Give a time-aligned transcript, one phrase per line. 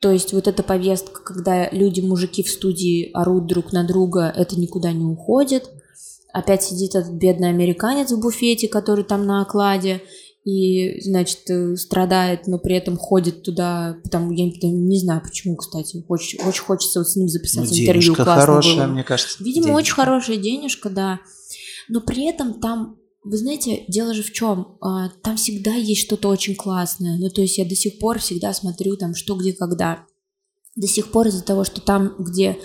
[0.00, 4.58] То есть вот эта повестка, когда люди, мужики в студии орут друг на друга, это
[4.58, 5.68] никуда не уходит.
[6.32, 10.00] Опять сидит этот бедный американец в буфете, который там на окладе,
[10.44, 16.02] и, значит, э, страдает, но при этом ходит туда, потому я не знаю почему, кстати,
[16.08, 18.14] очень, очень хочется вот с ним записать ну, интервью.
[18.14, 18.86] Денежка хорошая, было.
[18.86, 19.44] мне кажется.
[19.44, 19.78] Видимо, денежка.
[19.78, 21.20] очень хорошая денежка, да.
[21.88, 24.78] Но при этом там вы знаете, дело же в чем?
[24.80, 27.18] А, там всегда есть что-то очень классное.
[27.18, 30.04] Ну, то есть я до сих пор всегда смотрю там что, где, когда.
[30.76, 32.58] До сих пор из-за того, что там, где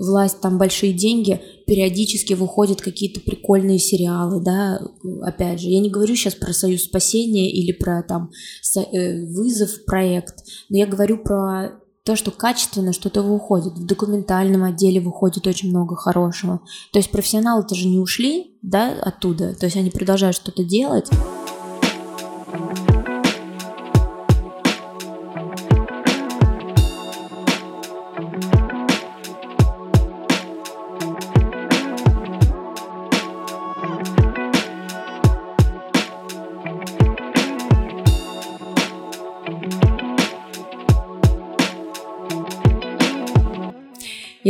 [0.00, 4.80] власть, там большие деньги, периодически выходят какие-то прикольные сериалы, да,
[5.22, 8.30] опять же, я не говорю сейчас про Союз спасения или про там
[8.76, 13.74] э, вызов проект, но я говорю про то, что качественно что-то выходит.
[13.74, 16.60] В документальном отделе выходит очень много хорошего.
[16.92, 19.54] То есть профессионалы-то же не ушли, да, оттуда.
[19.54, 21.08] То есть они продолжают что-то делать.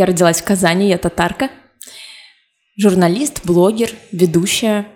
[0.00, 1.50] Я родилась в Казани, я татарка.
[2.78, 4.86] Журналист, блогер, ведущая.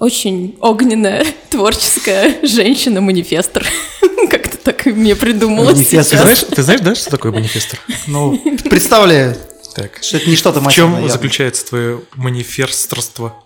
[0.00, 3.64] Очень огненная, творческая женщина-манифестор.
[4.28, 6.18] Как-то так мне придумалось Манифестор.
[6.18, 7.78] Ты знаешь, ты знаешь, да, что такое манифестор?
[8.08, 8.36] Ну,
[8.68, 9.36] представляю.
[9.76, 10.00] Так.
[10.02, 13.36] Что это не что-то В чем заключается твое манифесторство?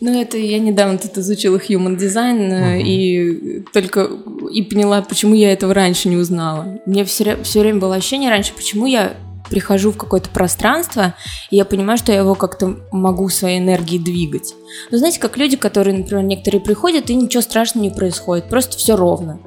[0.00, 2.84] Ну, это я недавно тут изучила human design угу.
[2.84, 4.10] и только
[4.50, 6.80] и поняла, почему я этого раньше не узнала.
[6.86, 9.16] Мне все, все время было ощущение раньше, почему я
[9.50, 11.14] прихожу в какое-то пространство,
[11.50, 14.54] и я понимаю, что я его как-то могу своей энергией двигать.
[14.90, 18.96] Но знаете, как люди, которые, например, некоторые приходят, и ничего страшного не происходит, просто все
[18.96, 19.40] ровно.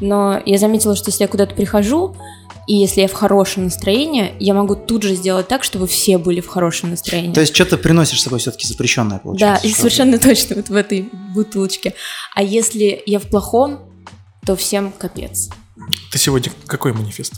[0.00, 2.14] Но я заметила, что если я куда-то прихожу,
[2.66, 6.40] и если я в хорошем настроении, я могу тут же сделать так, чтобы все были
[6.40, 7.32] в хорошем настроении.
[7.32, 9.62] То есть что-то приносишь с собой все-таки запрещенное, получается?
[9.62, 11.94] Да, и совершенно точно вот в этой бутылочке.
[12.34, 13.90] А если я в плохом,
[14.44, 15.48] то всем капец.
[16.12, 17.32] Ты сегодня какой манифест?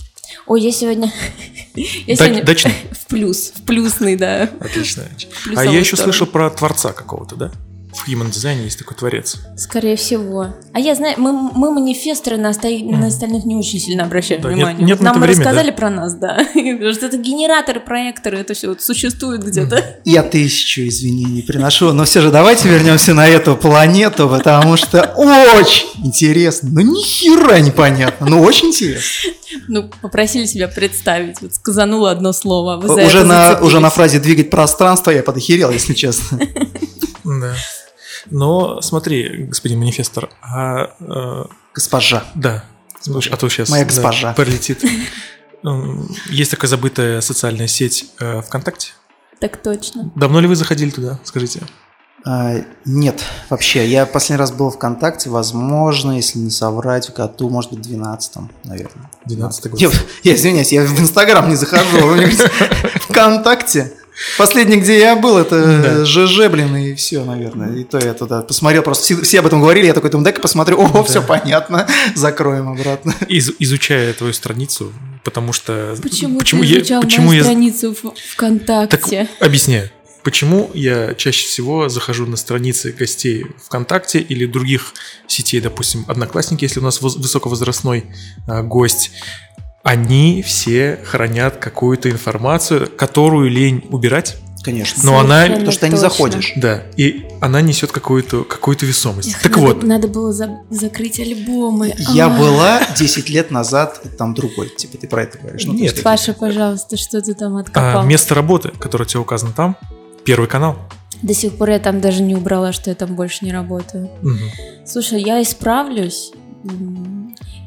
[0.46, 1.12] Ой, я сегодня...
[1.74, 2.74] я сегодня Дачный?
[2.92, 4.50] в плюс, в плюсный, да.
[4.60, 5.04] Отлично.
[5.54, 7.52] А я еще слышал про творца какого-то, да?
[7.92, 9.36] В human дизайне есть такой творец.
[9.56, 10.54] Скорее всего.
[10.72, 12.68] А я знаю, мы, мы манифесторы на, оста...
[12.68, 12.96] mm.
[12.96, 14.86] на остальных не очень сильно обращаем да, внимание.
[14.86, 15.76] Нет, нет Нам время, рассказали да?
[15.76, 16.36] про нас, да.
[16.54, 20.00] Потому что это генераторы, проекторы, это все вот существует где-то.
[20.04, 25.88] Я тысячу извинений приношу, но все же давайте вернемся на эту планету, потому что очень
[26.04, 26.70] интересно.
[26.72, 29.30] Ну ни хера непонятно, но очень интересно.
[29.68, 31.40] Ну, попросили себя представить.
[31.40, 32.76] Вот сказанула одно слово.
[32.76, 36.38] Вы уже, на, уже на фразе «двигать пространство» я подохерел, если честно.
[37.22, 37.54] Да.
[38.26, 40.94] Но смотри, господин манифестор, а...
[41.00, 41.44] Э,
[41.74, 42.24] госпожа.
[42.34, 42.64] Да.
[43.06, 44.28] А то сейчас Моя госпожа.
[44.28, 44.84] Да, пролетит.
[46.30, 48.92] Есть такая забытая социальная сеть э, ВКонтакте.
[49.40, 50.10] Так точно.
[50.14, 51.62] Давно ли вы заходили туда, скажите?
[52.24, 53.86] А, нет, вообще.
[53.86, 59.10] Я последний раз был ВКонтакте, возможно, если не соврать, в году, может быть, 12-м, наверное.
[59.24, 59.80] 12 год.
[59.80, 59.90] Я,
[60.22, 62.14] я извиняюсь, я в Инстаграм не захожу.
[63.08, 63.92] ВКонтакте.
[64.38, 66.04] Последний, где я был, это да.
[66.04, 67.76] ЖЖ, блин, и все, наверное.
[67.76, 70.40] И то я туда посмотрел, просто все, все об этом говорили, я такой, думаю, дай-ка
[70.40, 71.02] посмотрю, о, да.
[71.02, 73.14] все понятно, закроем обратно.
[73.28, 74.92] Из, изучая твою страницу,
[75.24, 75.96] потому что...
[76.02, 77.44] Почему, почему ты изучал я, почему мою я...
[77.44, 79.28] страницу в ВКонтакте?
[79.38, 79.90] Так, объясняю.
[80.22, 84.92] Почему я чаще всего захожу на страницы гостей ВКонтакте или других
[85.26, 88.04] сетей, допустим, Одноклассники, если у нас высоковозрастной
[88.46, 89.12] а, гость,
[89.82, 94.36] они все хранят какую-то информацию, которую лень убирать.
[94.62, 95.02] Конечно.
[95.04, 95.46] Но она...
[95.46, 96.52] То, что ты не заходишь.
[96.56, 96.82] Да.
[96.96, 99.30] И она несет какую-то какую весомость.
[99.30, 99.82] Эх, так надо, вот.
[99.82, 101.94] Надо было за, закрыть альбомы.
[101.96, 102.28] Я а.
[102.28, 104.68] была 10 лет назад там другой.
[104.68, 105.64] Типа ты про это говоришь.
[105.64, 106.02] Ну, Нет.
[106.02, 108.02] Паша, пожалуйста, что ты там откопал?
[108.02, 109.76] А, место работы, которое у тебя указано там,
[110.24, 110.76] первый канал.
[111.22, 114.10] До сих пор я там даже не убрала, что я там больше не работаю.
[114.22, 114.86] Угу.
[114.86, 116.32] Слушай, я исправлюсь.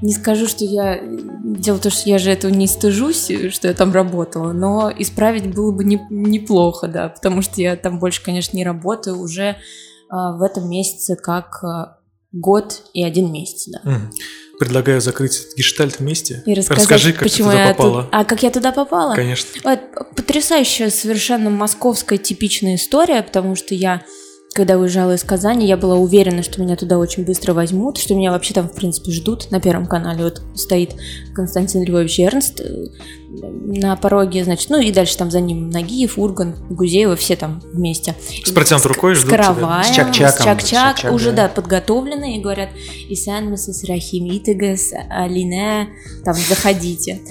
[0.01, 0.99] Не скажу, что я...
[1.01, 5.53] Дело в том, что я же этого не стыжусь, что я там работала, но исправить
[5.53, 9.57] было бы не, неплохо, да, потому что я там больше, конечно, не работаю уже
[10.09, 11.97] а, в этом месяце как а,
[12.31, 13.79] год и один месяц, да.
[13.89, 13.99] Угу.
[14.59, 16.43] Предлагаю закрыть этот гештальт вместе.
[16.45, 18.01] И Расскажи, как почему ты туда я попала.
[18.03, 18.09] Тут...
[18.13, 19.15] А как я туда попала?
[19.15, 19.49] Конечно.
[19.63, 19.79] Вот,
[20.15, 24.03] потрясающая совершенно московская типичная история, потому что я
[24.53, 28.31] когда уезжала из Казани, я была уверена, что меня туда очень быстро возьмут, что меня
[28.31, 29.49] вообще там, в принципе, ждут.
[29.49, 30.95] На Первом канале вот стоит
[31.33, 32.85] Константин Львович Эрнст э,
[33.31, 38.13] на пороге, значит, ну и дальше там за ним Нагиев, Урган, Гузеева, все там вместе.
[38.45, 40.39] С протянутой рукой ждут с караваем, С чак-чаком.
[40.39, 41.47] С чак-чак, чак уже, да.
[41.47, 42.69] да, подготовлены, и говорят,
[43.09, 45.89] Исан Мисас Рахим Итагас, Алине,
[46.23, 47.21] там, заходите.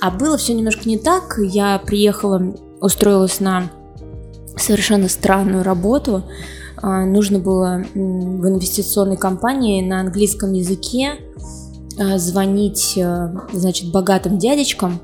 [0.00, 1.38] А было все немножко не так.
[1.42, 3.70] Я приехала, устроилась на
[4.56, 6.24] совершенно странную работу.
[6.80, 11.12] А, нужно было в инвестиционной компании на английском языке
[11.98, 15.00] а, звонить, э, значит, богатым дядечкам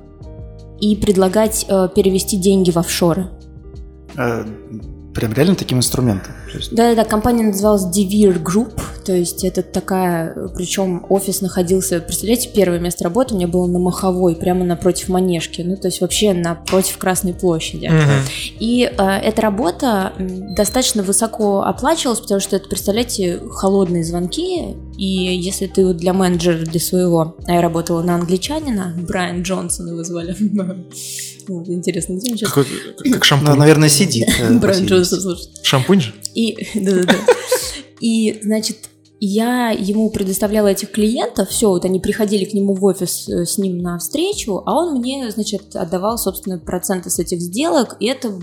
[0.81, 3.31] и предлагать э, перевести деньги в офшоры.
[5.14, 6.32] Прям реально таким инструментом?
[6.70, 13.05] Да-да-да, компания называлась Devere Group, то есть это такая, причем офис находился, представляете, первое место
[13.05, 17.34] работы у меня было на Маховой, прямо напротив Манежки, ну то есть вообще напротив Красной
[17.34, 17.87] площади.
[17.87, 18.55] Uh-huh.
[18.58, 25.66] И э, эта работа достаточно высоко оплачивалась, потому что это, представляете, холодные звонки, и если
[25.66, 30.02] ты вот для менеджера, для своего, а я работала на англичанина, Брайан Джонсон его
[31.49, 32.49] Вот, интересно, он сейчас?
[32.50, 32.67] Какой,
[33.12, 33.49] как шампунь.
[33.49, 34.29] Ну, наверное, сидит.
[34.41, 35.49] Э, Брайан Джонсон, слушай.
[35.62, 36.14] Шампунь же?
[36.35, 37.17] И, да-да-да.
[38.00, 38.76] И, значит,
[39.20, 43.58] я ему предоставляла этих клиентов, все, вот они приходили к нему в офис э, с
[43.58, 48.38] ним на встречу, а он мне, значит, отдавал, собственно, проценты с этих сделок, и это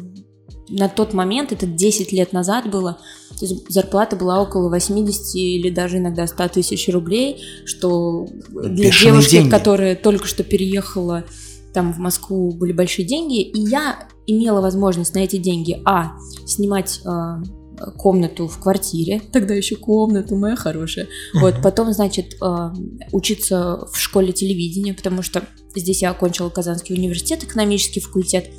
[0.70, 2.98] на тот момент, это 10 лет назад было,
[3.38, 9.14] то есть зарплата была около 80 или даже иногда 100 тысяч рублей, что для Бешеные
[9.14, 9.50] девушки, деньги.
[9.50, 11.26] которая только что переехала
[11.74, 16.14] там в Москву были большие деньги, и я имела возможность на эти деньги, а,
[16.46, 17.44] снимать э,
[17.98, 21.40] комнату в квартире, тогда еще комнату, моя хорошая, uh-huh.
[21.40, 22.70] вот, потом, значит, э,
[23.12, 25.44] учиться в школе телевидения, потому что
[25.76, 28.50] здесь я окончила Казанский университет, экономический факультет,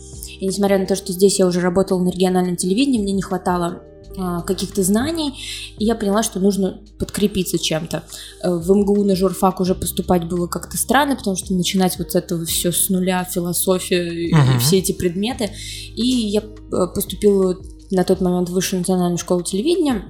[0.42, 3.84] и несмотря на то, что здесь я уже работала на региональном телевидении, мне не хватало
[4.18, 5.38] а, каких-то знаний,
[5.78, 8.02] и я поняла, что нужно подкрепиться чем-то.
[8.42, 12.14] Э, в МГУ на журфак уже поступать было как-то странно, потому что начинать вот с
[12.16, 14.56] этого все с нуля, философия uh-huh.
[14.56, 15.50] и все эти предметы.
[15.94, 17.56] И я э, поступила
[17.92, 20.06] на тот момент в Высшую национальную школу телевидения,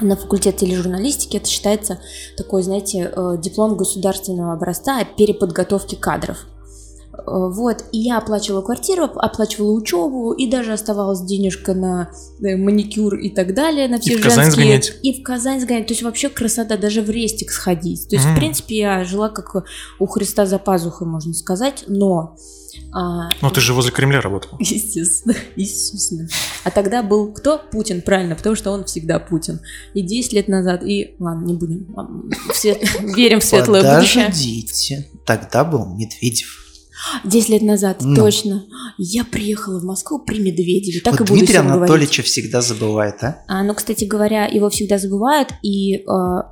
[0.00, 1.98] на факультет тележурналистики это считается
[2.36, 6.46] такой, знаете, э, диплом государственного образца о переподготовке кадров.
[7.18, 12.10] Э, вот, и я оплачивала квартиру, оплачивала учебу, и даже оставалась денежка на
[12.40, 14.50] э, маникюр и так далее, на все и в Казань.
[14.50, 14.92] Сгонять.
[15.02, 15.86] И в Казань сгонять.
[15.86, 18.08] То есть вообще красота, даже в рестик сходить.
[18.08, 18.32] То есть, mm.
[18.32, 19.64] в принципе, я жила как
[19.98, 22.36] у Христа за пазухой, можно сказать, но...
[22.92, 24.58] А, ну, ты же возле Кремля работал.
[24.58, 26.28] Естественно, естественно.
[26.64, 27.58] А тогда был кто?
[27.72, 29.60] Путин, правильно, потому что он всегда Путин.
[29.94, 31.14] И 10 лет назад, и...
[31.18, 31.86] Ладно, не будем.
[33.14, 34.26] Верим в светлое будущее.
[34.26, 36.65] Подождите, тогда был Медведев.
[37.24, 38.14] Десять лет назад, ну.
[38.14, 38.64] точно.
[38.98, 41.00] Я приехала в Москву при Медведеве.
[41.00, 42.26] Так вот и буду Дмитрия Анатольевича говорить.
[42.26, 43.44] всегда забывает, а?
[43.48, 43.62] а?
[43.62, 45.50] Ну, кстати говоря, его всегда забывают.
[45.62, 46.02] И э,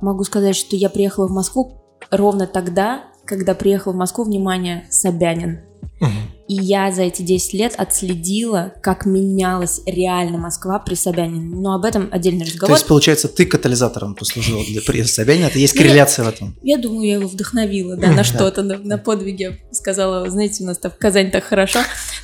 [0.01, 1.81] могу сказать, что я приехала в Москву
[2.11, 5.61] ровно тогда, когда приехал в Москву, внимание, Собянин.
[5.99, 6.11] Угу.
[6.47, 11.55] И я за эти 10 лет отследила, как менялась реально Москва при Собянине.
[11.55, 12.67] Но об этом отдельный разговор.
[12.67, 16.55] То есть, получается, ты катализатором послужил для приезда Собянина, это есть корреляция в этом?
[16.61, 19.59] Я думаю, я его вдохновила, да, на что-то, на, на подвиге.
[19.71, 21.79] Сказала, знаете, у нас там в Казани так хорошо.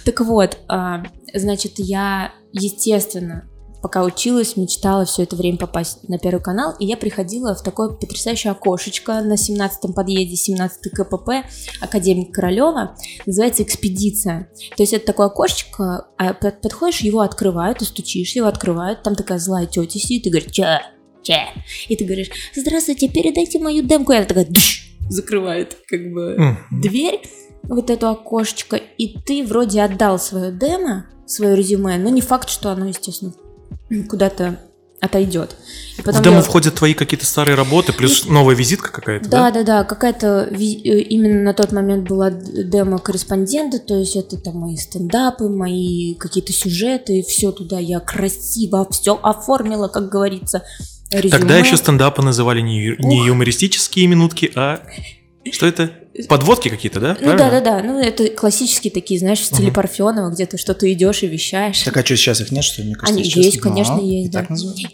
[0.05, 1.03] Так вот, а,
[1.33, 3.47] значит, я, естественно,
[3.81, 7.89] пока училась, мечтала все это время попасть на Первый канал, и я приходила в такое
[7.89, 11.45] потрясающее окошечко на 17-м подъезде, 17 КПП,
[11.81, 12.95] Академик Королева,
[13.25, 14.49] называется «Экспедиция».
[14.77, 19.39] То есть это такое окошечко, а подходишь, его открывают, и стучишь, его открывают, там такая
[19.39, 20.81] злая тетя сидит и говорит «Че?
[21.23, 21.39] Че?»
[21.87, 24.87] И ты говоришь «Здравствуйте, передайте мою демку», и она такая Дш!
[25.09, 26.81] закрывает как бы mm-hmm.
[26.81, 27.21] дверь,
[27.63, 32.71] вот эту окошечко, и ты вроде отдал свое демо, свое резюме, но не факт, что
[32.71, 33.33] оно, естественно,
[34.03, 34.59] куда-то
[35.01, 35.55] отойдет.
[35.97, 36.41] И потом в демо я...
[36.43, 38.29] входят твои какие-то старые работы, плюс и...
[38.29, 39.49] новая визитка какая-то, да?
[39.49, 44.37] Да, да, да, какая-то э, именно на тот момент была демо корреспондента, то есть это
[44.37, 50.63] там мои стендапы, мои какие-то сюжеты, все туда я красиво все оформила, как говорится.
[51.09, 51.31] Резюме.
[51.31, 54.81] Тогда еще стендапы называли не, не юмористические минутки, а
[55.51, 55.91] что это?
[56.27, 57.17] Подводки какие-то, да?
[57.21, 57.83] Ну да, да, да.
[57.83, 59.75] Ну, это классические такие, знаешь, в стиле угу.
[59.75, 61.81] Парфенова, где ты что-то идешь и вещаешь.
[61.83, 62.89] Так а что, сейчас их нет, что ли?
[62.89, 64.45] Мне кажется, Они есть, конечно, а, есть, да.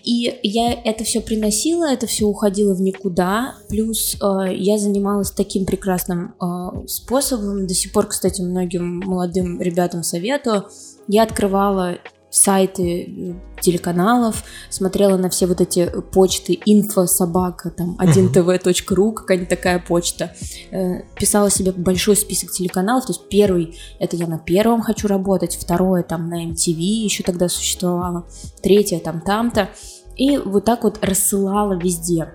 [0.03, 3.55] И я это все приносила, это все уходило в никуда.
[3.67, 7.65] Плюс э, я занималась таким прекрасным э, способом.
[7.65, 10.67] До сих пор, кстати, многим молодым ребятам советую.
[11.07, 11.97] Я открывала
[12.29, 20.33] сайты э, телеканалов, смотрела на все вот эти почты инфособака, там 1tv.ru, какая-нибудь такая почта,
[20.71, 25.55] э, писала себе большой список телеканалов, то есть первый, это я на первом хочу работать,
[25.55, 28.27] второе там на MTV еще тогда существовало,
[28.61, 29.69] третье там там-то,
[30.15, 32.33] и вот так вот рассылала везде.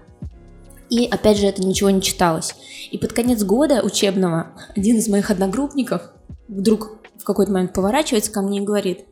[0.88, 2.54] И опять же это ничего не читалось.
[2.90, 6.02] И под конец года учебного один из моих одногруппников
[6.48, 9.06] вдруг в какой-то момент поворачивается ко мне и говорит–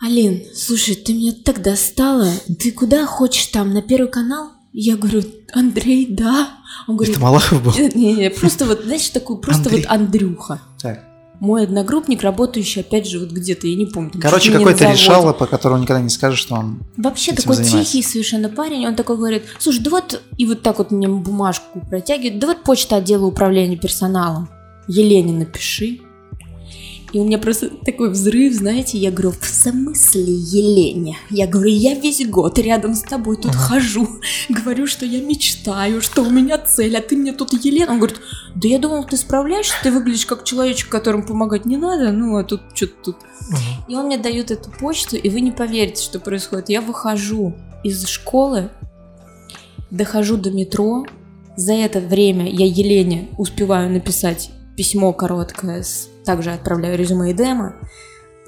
[0.00, 2.28] Алин, слушай, ты меня так достала.
[2.58, 4.50] Ты куда хочешь там, на Первый канал?
[4.72, 5.22] Я говорю,
[5.54, 6.50] Андрей, да.
[6.86, 7.72] Он говорит, Это Малахов был?
[7.94, 9.82] не-не, просто вот, знаешь, такой, просто Андрей.
[9.82, 10.60] вот Андрюха.
[10.78, 11.02] Так.
[11.40, 14.10] Мой одногруппник, работающий, опять же, вот где-то, я не помню.
[14.10, 16.82] там Короче, не какой-то решала, по которому никогда не скажешь, что он...
[16.96, 17.92] Вообще такой занимается.
[17.92, 21.80] тихий совершенно парень, он такой говорит, слушай, да вот, и вот так вот мне бумажку
[21.90, 24.48] протягивает, да вот почта отдела управления персоналом,
[24.88, 26.00] Елене напиши.
[27.16, 31.16] И у меня просто такой взрыв, знаете, я говорю, в смысле Елене?
[31.30, 34.06] Я говорю, я весь год рядом с тобой тут хожу,
[34.50, 37.92] говорю, что я мечтаю, что у меня цель, а ты мне тут Елена.
[37.92, 38.20] Он говорит,
[38.54, 42.44] да я думал, ты справляешься, ты выглядишь как человечек, которому помогать не надо, ну а
[42.44, 43.16] тут что-то тут
[43.88, 46.68] и он мне дает эту почту, и вы не поверите, что происходит.
[46.68, 48.68] Я выхожу из школы,
[49.90, 51.06] дохожу до метро.
[51.56, 55.84] За это время я Елене успеваю написать письмо короткое,
[56.24, 57.76] также отправляю резюме и демо.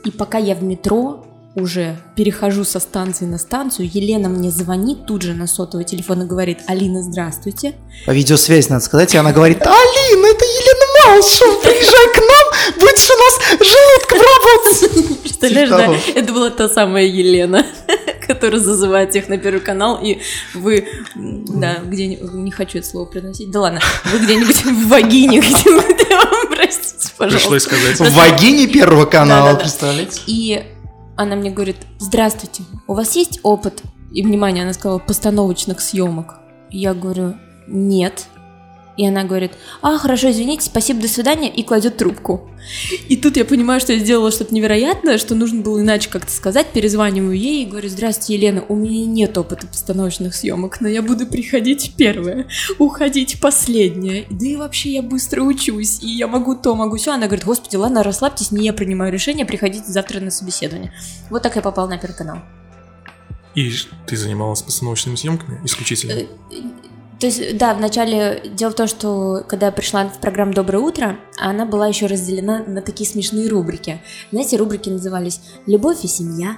[0.05, 5.23] И пока я в метро уже перехожу со станции на станцию, Елена мне звонит тут
[5.23, 7.75] же на сотовый телефон и говорит, Алина, здравствуйте.
[8.07, 10.68] По видеосвязи, надо сказать, и она говорит, Алина, это Елена
[11.09, 13.35] Малышева, приезжай к нам, будешь у нас
[13.69, 15.23] желудком работать.
[15.23, 16.21] Представляешь, Типа да?
[16.21, 17.67] Это была та самая Елена,
[18.27, 20.19] которая зазывает их на Первый канал, и
[20.55, 23.81] вы, да, где-нибудь, не хочу это слово приносить, да ладно,
[24.13, 26.07] вы где-нибудь в вагине, где-нибудь,
[26.55, 27.95] простите, Пришлось пожалуйста.
[27.95, 28.13] сказать.
[28.13, 30.21] В вагине Первого канала, представляете?
[30.27, 30.63] И
[31.17, 36.37] она мне говорит, здравствуйте, у вас есть опыт, и, внимание, она сказала, постановочных съемок?
[36.71, 37.35] Я говорю,
[37.67, 38.25] нет.
[38.99, 42.51] И она говорит, а, хорошо, извините, спасибо, до свидания, и кладет трубку.
[43.09, 46.73] И тут я понимаю, что я сделала что-то невероятное, что нужно было иначе как-то сказать,
[46.73, 51.29] перезваниваю ей и говорю, здравствуйте, Елена, у меня нет опыта постановочных съемок, но я буду
[51.29, 52.49] приходить первая,
[52.81, 57.13] уходить последняя, да и вообще я быстро учусь, и я могу то, могу все.
[57.13, 60.93] Она говорит, господи, ладно, расслабьтесь, не я принимаю решение, приходите завтра на собеседование.
[61.31, 62.39] Вот так я попала на Первый канал.
[63.55, 63.73] И
[64.09, 66.27] ты занималась постановочными съемками исключительно?
[67.21, 71.17] То есть, да, вначале дело в том, что когда я пришла в программу «Доброе утро»,
[71.37, 74.01] она была еще разделена на такие смешные рубрики.
[74.31, 76.57] Знаете, рубрики назывались «Любовь и семья»,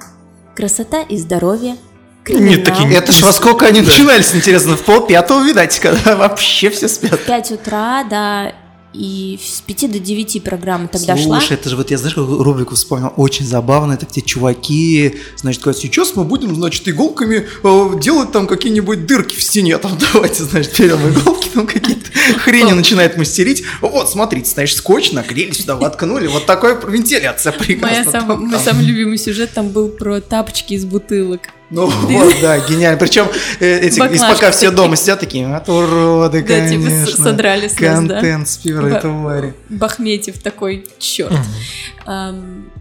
[0.55, 1.77] «Красота и здоровье»,
[2.25, 2.57] «Криминал».
[2.57, 6.69] Нет, такие Это ж во сколько они начинались, интересно, в пол пятого, видать, когда вообще
[6.69, 7.19] все спят.
[7.21, 8.53] В 5 утра, да,
[8.93, 11.39] и с 5 до 9 программа тогда шла.
[11.41, 15.63] Слушай, это же вот я, знаешь, какую рубрику вспомнил, очень забавно, это где чуваки, значит,
[15.63, 20.43] говорят, сейчас мы будем, значит, иголками э, делать там какие-нибудь дырки в стене, там, давайте,
[20.43, 26.27] значит, берем иголки, там какие-то хрени начинает мастерить, вот, смотрите, значит, скотч наклеили сюда, воткнули,
[26.27, 28.11] вот такая вентиляция Моя прекрасна.
[28.11, 31.43] сам- мой самый любимый сюжет там был про тапочки из бутылок.
[31.71, 32.99] Ну вот, да, гениально.
[32.99, 33.29] Причем
[33.61, 37.25] э, эти, из пока все дома сидят такие, от уроды, Да, типа, конечно.
[37.25, 37.75] содрали с.
[37.75, 39.55] Контент с первой твари.
[39.69, 41.33] Бахметьев такой, черт.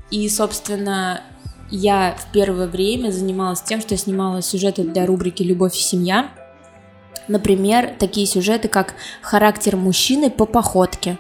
[0.09, 1.21] И, собственно,
[1.69, 6.31] я в первое время занималась тем, что я снимала сюжеты для рубрики «Любовь и семья».
[7.27, 11.19] Например, такие сюжеты, как «Характер мужчины по походке».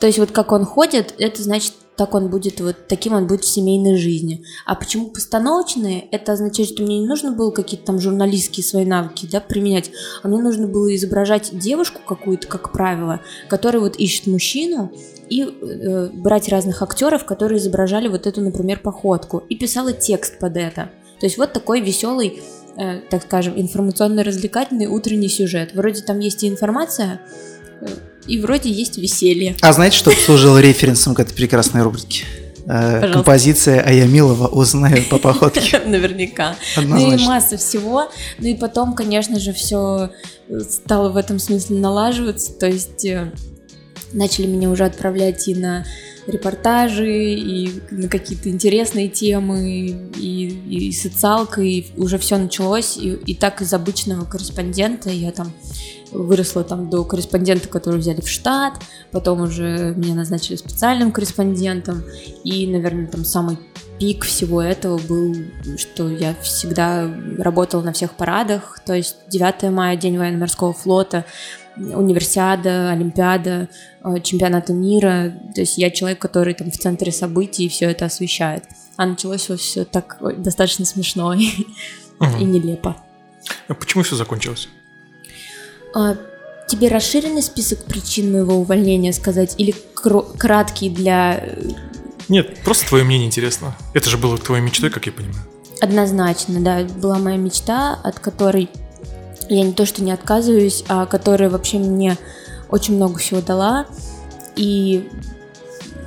[0.00, 3.44] То есть вот как он ходит, это значит, так он будет, вот таким он будет
[3.44, 4.42] в семейной жизни.
[4.64, 6.08] А почему постановочные?
[6.10, 9.90] Это означает, что мне не нужно было какие-то там журналистские свои навыки да, применять,
[10.22, 14.90] а мне нужно было изображать девушку какую-то, как правило, которая вот ищет мужчину,
[15.28, 20.56] и э, брать разных актеров, которые изображали вот эту, например, походку, и писала текст под
[20.56, 20.90] это.
[21.20, 22.40] То есть вот такой веселый,
[22.78, 25.74] э, так скажем, информационно-развлекательный утренний сюжет.
[25.74, 27.20] Вроде там есть и информация,
[27.82, 27.86] э,
[28.30, 29.56] и вроде есть веселье.
[29.60, 32.24] А знаете, что служило референсом к этой прекрасной рубрике?
[32.66, 33.12] Э, Пожалуйста.
[33.12, 35.80] Композиция Аямилова «Узнаю по походке».
[35.86, 36.56] Наверняка.
[36.76, 37.26] Ну и Однозначно.
[37.26, 38.08] масса всего.
[38.38, 40.10] Ну и потом, конечно же, все
[40.68, 42.52] стало в этом смысле налаживаться.
[42.52, 43.32] То есть э,
[44.12, 45.84] начали меня уже отправлять и на
[46.26, 52.96] репортажи, и на какие-то интересные темы, и, и социалка, и уже все началось.
[52.96, 55.52] И, и так из обычного корреспондента я там
[56.12, 58.74] выросла там до корреспондента, который взяли в штат,
[59.10, 62.02] потом уже меня назначили специальным корреспондентом,
[62.44, 63.58] и, наверное, там самый
[63.98, 65.36] пик всего этого был,
[65.76, 71.26] что я всегда работала на всех парадах, то есть 9 мая, День военно-морского флота,
[71.76, 73.68] универсиада, олимпиада,
[74.02, 78.06] э, чемпионаты мира, то есть я человек, который там в центре событий и все это
[78.06, 78.64] освещает.
[78.96, 82.96] А началось все так достаточно смешно и нелепо.
[83.68, 84.68] А почему все закончилось?
[85.94, 86.16] А,
[86.66, 89.74] тебе расширенный список причин моего увольнения сказать или
[90.38, 91.70] краткий для э,
[92.28, 93.76] Нет, просто твое мнение интересно.
[93.92, 95.44] Это же было твоей мечтой, как я понимаю.
[95.80, 98.70] Однозначно, да, была моя мечта, от которой
[99.48, 102.16] я не то что не отказываюсь, а которая вообще мне
[102.68, 103.86] очень много всего дала.
[104.56, 105.08] И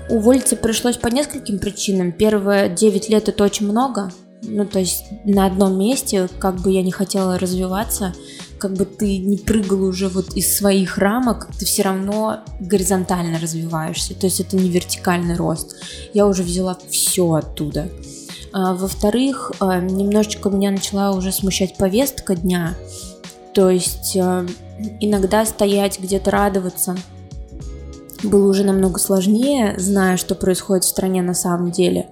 [0.09, 2.11] уволиться пришлось по нескольким причинам.
[2.11, 4.11] Первое, 9 лет это очень много.
[4.43, 8.13] Ну, то есть на одном месте, как бы я не хотела развиваться,
[8.63, 14.15] как бы ты не прыгал уже вот из своих рамок, ты все равно горизонтально развиваешься.
[14.15, 15.75] То есть это не вертикальный рост.
[16.13, 17.89] Я уже взяла все оттуда.
[18.53, 22.75] А, во-вторых, а, немножечко меня начала уже смущать повестка дня.
[23.53, 24.45] То есть а,
[25.01, 26.95] иногда стоять где-то радоваться
[28.23, 32.07] было уже намного сложнее, зная, что происходит в стране на самом деле.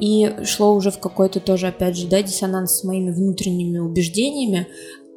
[0.00, 4.66] И шло уже в какой-то тоже, опять же, да, диссонанс с моими внутренними убеждениями,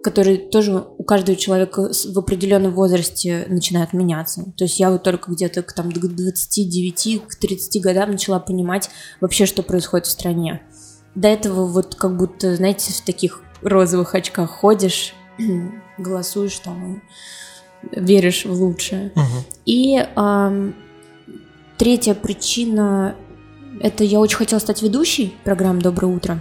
[0.04, 4.46] которые тоже у каждого человека в определенном возрасте начинают меняться.
[4.58, 8.90] То есть я вот только где-то к, там, к 29, к 30 годам начала понимать
[9.20, 10.62] вообще, что происходит в стране.
[11.16, 15.14] До этого вот как будто, знаете, в таких розовых очках ходишь,
[15.98, 16.96] голосуешь там
[17.92, 19.12] и веришь в лучшее.
[19.16, 19.56] Угу.
[19.66, 20.76] И эм,
[21.78, 23.16] третья причина
[23.82, 26.40] это я очень хотела стать ведущей программы «Доброе утро».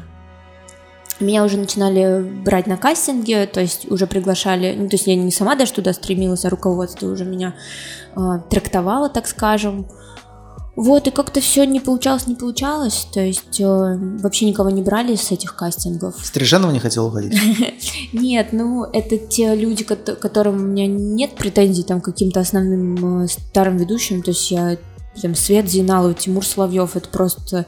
[1.21, 5.31] Меня уже начинали брать на кастинге, то есть уже приглашали, ну, то есть я не
[5.31, 7.55] сама даже туда стремилась, а руководство уже меня
[8.17, 9.87] э, трактовало, так скажем.
[10.77, 15.15] Вот, и как-то все не получалось, не получалось, то есть э, вообще никого не брали
[15.15, 16.15] с этих кастингов.
[16.23, 17.39] Стриженова не хотела уходить?
[18.15, 23.77] Нет, ну, это те люди, которым у меня нет претензий там каким-то основным э, старым
[23.77, 24.79] ведущим, то есть я
[25.21, 27.67] там Свет Зиналов, Тимур Соловьев, это просто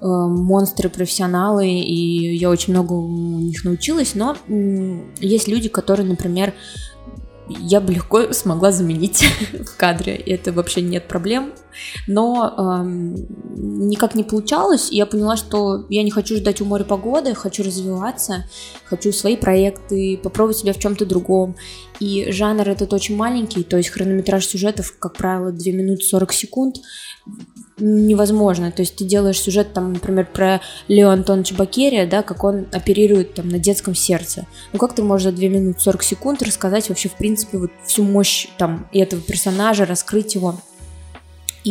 [0.00, 6.06] э, монстры, профессионалы, и я очень много у них научилась, но э, есть люди, которые,
[6.06, 6.54] например,
[7.48, 11.52] я бы легко смогла заменить в кадре, это вообще нет проблем,
[12.06, 13.16] но эм,
[13.88, 17.62] никак не получалось, и я поняла, что я не хочу ждать у моря погоды, хочу
[17.62, 18.44] развиваться,
[18.84, 21.56] хочу свои проекты, попробовать себя в чем-то другом,
[22.00, 26.76] и жанр этот очень маленький, то есть хронометраж сюжетов, как правило, 2 минуты 40 секунд,
[27.78, 28.70] невозможно.
[28.70, 33.34] То есть ты делаешь сюжет, там, например, про Лео Антоновича Бакерия, да, как он оперирует
[33.34, 34.46] там на детском сердце.
[34.72, 38.04] Ну как ты можешь за 2 минуты 40 секунд рассказать вообще, в принципе, вот всю
[38.04, 40.56] мощь там этого персонажа, раскрыть его?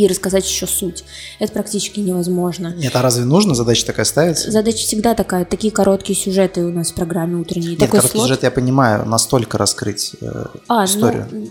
[0.03, 1.03] И рассказать еще суть.
[1.39, 2.73] Это практически невозможно.
[2.75, 3.55] Нет, а разве нужно?
[3.55, 4.51] Задача такая ставится?
[4.51, 5.45] Задача всегда такая.
[5.45, 7.71] Такие короткие сюжеты у нас в программе утренние.
[7.71, 8.27] Нет, Такой короткий слот...
[8.27, 11.27] сюжет я понимаю, настолько раскрыть э, а, историю.
[11.31, 11.47] Ну,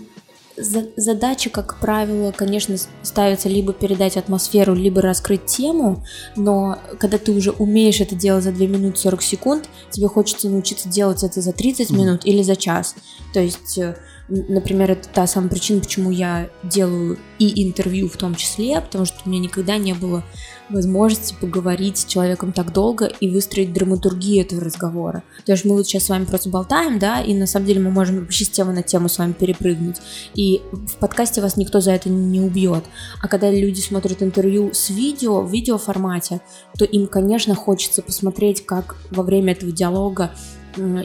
[0.57, 6.03] задача, как правило, конечно, ставится либо передать атмосферу, либо раскрыть тему,
[6.35, 10.89] но когда ты уже умеешь это делать за 2 минуты 40 секунд, тебе хочется научиться
[10.89, 12.29] делать это за 30 минут mm-hmm.
[12.29, 12.95] или за час.
[13.33, 13.97] То есть э,
[14.29, 19.17] Например, это та самая причина, почему я делаю и интервью в том числе, потому что
[19.25, 20.23] у меня никогда не было
[20.69, 25.23] возможности поговорить с человеком так долго и выстроить драматургию этого разговора.
[25.45, 27.89] То есть мы вот сейчас с вами просто болтаем, да, и на самом деле мы
[27.89, 29.97] можем вообще с на тему с вами перепрыгнуть.
[30.35, 32.83] И в подкасте вас никто за это не убьет.
[33.21, 36.41] А когда люди смотрят интервью с видео, в видеоформате,
[36.77, 40.31] то им, конечно, хочется посмотреть, как во время этого диалога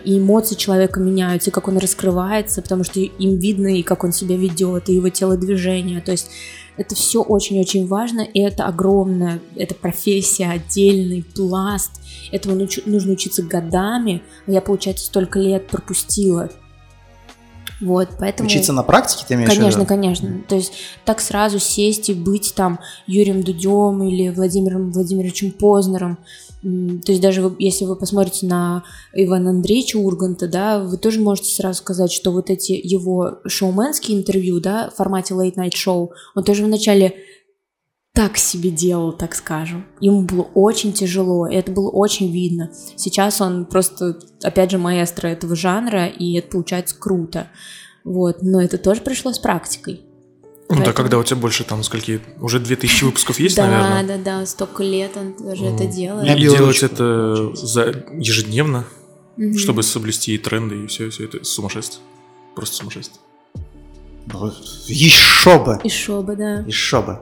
[0.05, 4.13] и эмоции человека меняются, и как он раскрывается, потому что им видно, и как он
[4.13, 6.01] себя ведет, и его телодвижение.
[6.01, 6.29] То есть
[6.77, 11.93] это все очень-очень важно, и это огромная, это профессия, отдельный пласт.
[12.31, 16.51] Этому нужно учиться годами, а я, получается, столько лет пропустила.
[17.83, 18.49] Вот, поэтому...
[18.49, 19.89] Учиться на практике, ты имеешь Конечно, в виду?
[19.89, 20.41] конечно.
[20.49, 20.73] То есть
[21.05, 26.19] так сразу сесть и быть там Юрием Дудем или Владимиром Владимировичем Познером,
[26.63, 31.53] то есть даже вы, если вы посмотрите на Ивана Андреевича Урганта, да, вы тоже можете
[31.53, 36.45] сразу сказать, что вот эти его шоуменские интервью, да, в формате late night show, он
[36.45, 37.17] тоже вначале
[38.15, 39.87] так себе делал, так скажем.
[39.99, 42.71] Ему было очень тяжело, и это было очень видно.
[42.97, 47.49] Сейчас он просто, опять же, маэстро этого жанра, и это получается круто.
[48.05, 50.03] Вот, но это тоже пришло с практикой.
[50.73, 50.97] Ну Поэтому...
[50.97, 54.03] да, когда у тебя больше там скольки, уже 2000 выпусков есть, да, наверное?
[54.05, 56.39] Да, да, да, столько лет он даже это делает.
[56.39, 58.87] И делать это за ежедневно,
[59.59, 62.03] чтобы соблюсти и тренды, и все, все это сумасшествие.
[62.55, 63.21] Просто сумасшествие.
[64.87, 65.79] Еще бы!
[65.85, 66.61] Еще бы, да.
[66.61, 67.19] Еще бы.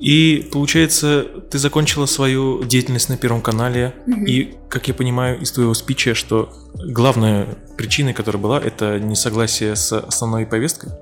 [0.00, 4.24] И получается, ты закончила свою деятельность на Первом канале, угу.
[4.24, 9.92] и, как я понимаю из твоего спича, что главная причина, которая была, это несогласие с
[9.92, 10.92] основной повесткой?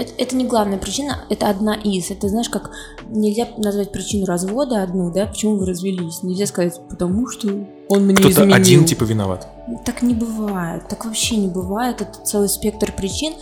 [0.00, 2.10] Это, это не главная причина, это одна из.
[2.10, 2.70] Это знаешь, как
[3.10, 6.22] нельзя назвать причину развода одну, да, почему вы развелись.
[6.22, 7.48] Нельзя сказать, потому что
[7.86, 8.54] он мне Кто-то изменил.
[8.54, 9.46] один типа виноват.
[9.84, 12.00] Так не бывает, так вообще не бывает.
[12.00, 13.34] Это целый спектр причин.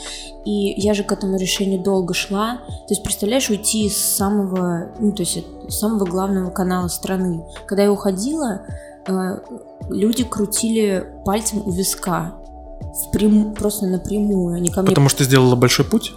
[0.44, 2.57] И я же к этому решению долго шла.
[2.66, 7.44] То есть, представляешь, уйти из самого, ну, то есть, самого главного канала страны.
[7.66, 8.62] Когда я уходила,
[9.07, 9.12] э,
[9.90, 12.35] люди крутили пальцем у виска.
[13.07, 13.55] Впрям...
[13.55, 14.57] Просто напрямую.
[14.57, 14.88] Они ко мне...
[14.88, 16.14] Потому что сделала большой путь?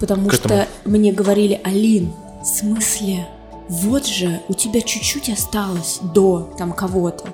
[0.00, 3.26] Потому что мне говорили, Алин, в смысле?
[3.68, 7.24] Вот же, у тебя чуть-чуть осталось до там кого-то.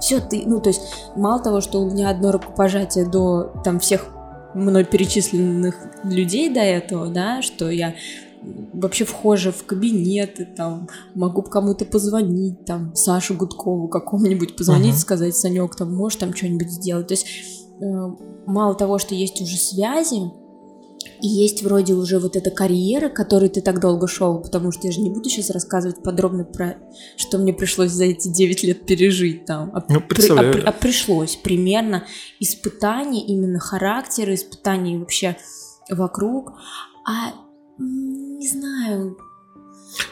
[0.00, 0.82] Все, ты, ну, то есть,
[1.16, 4.06] мало того, что у меня одно рукопожатие до там всех
[4.54, 7.94] мной перечисленных людей до этого, да, что я
[8.72, 14.98] вообще вхожа в кабинеты, там, могу кому-то позвонить, там, Сашу Гудкову какому-нибудь позвонить, uh-huh.
[14.98, 17.08] сказать, Санек, там, можешь там что-нибудь сделать.
[17.08, 17.26] То есть
[17.80, 17.84] э,
[18.46, 20.30] мало того, что есть уже связи,
[21.24, 24.92] и есть вроде уже вот эта карьера, которой ты так долго шел, потому что я
[24.92, 26.76] же не буду сейчас рассказывать подробно про,
[27.16, 29.70] что мне пришлось за эти 9 лет пережить там.
[29.74, 32.04] А, ну, при, а, а пришлось примерно
[32.40, 35.38] испытаний именно характера, испытаний вообще
[35.88, 36.52] вокруг.
[37.08, 37.32] А
[37.78, 39.16] не знаю,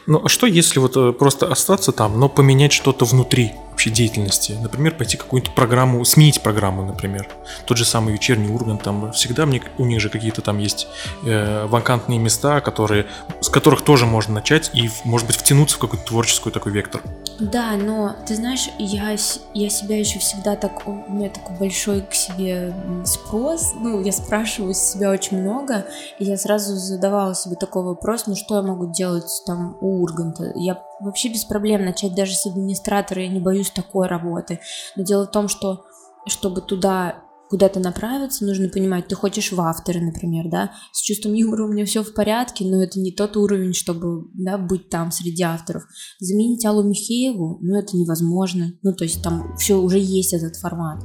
[0.07, 4.57] ну а что если вот э, просто остаться там, но поменять что-то внутри вообще деятельности?
[4.61, 7.29] Например, пойти какую-нибудь программу, сменить программу, например.
[7.67, 10.87] Тот же самый вечерний Ургант, там всегда мне, у них же какие-то там есть
[11.25, 13.07] э, вакантные места, которые,
[13.41, 17.03] с которых тоже можно начать и, может быть, втянуться в какой-то творческий такой вектор.
[17.41, 19.17] Да, но ты знаешь, я,
[19.55, 22.73] я себя еще всегда так, у меня такой большой к себе
[23.05, 25.87] спрос, ну, я спрашиваю себя очень много,
[26.21, 30.53] и я сразу задавала себе такой вопрос, ну, что я могу делать там у Урганта?
[30.55, 34.61] Я вообще без проблем начать даже с администратора, я не боюсь такой работы,
[34.97, 35.85] но дело в том, что
[36.27, 41.65] чтобы туда куда-то направиться, нужно понимать, ты хочешь в авторы, например, да, с чувством юмора
[41.65, 45.43] у меня все в порядке, но это не тот уровень, чтобы, да, быть там среди
[45.43, 45.83] авторов.
[46.19, 51.05] Заменить Аллу Михееву, ну, это невозможно, ну, то есть там все уже есть этот формат.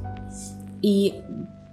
[0.80, 1.12] И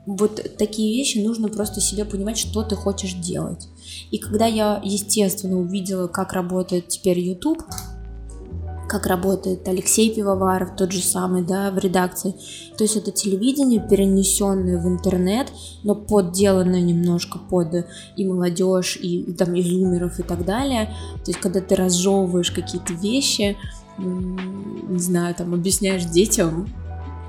[0.06, 3.70] вот такие вещи нужно просто себе понимать, что ты хочешь делать.
[4.12, 7.64] И когда я, естественно, увидела, как работает теперь YouTube,
[8.88, 12.36] как работает Алексей Пивоваров, тот же самый, да, в редакции.
[12.78, 15.52] То есть это телевидение, перенесенное в интернет,
[15.84, 20.94] но подделанное немножко под и молодежь, и, и там и зумеров и так далее.
[21.24, 23.58] То есть когда ты разжевываешь какие-то вещи,
[23.98, 26.68] не знаю, там объясняешь детям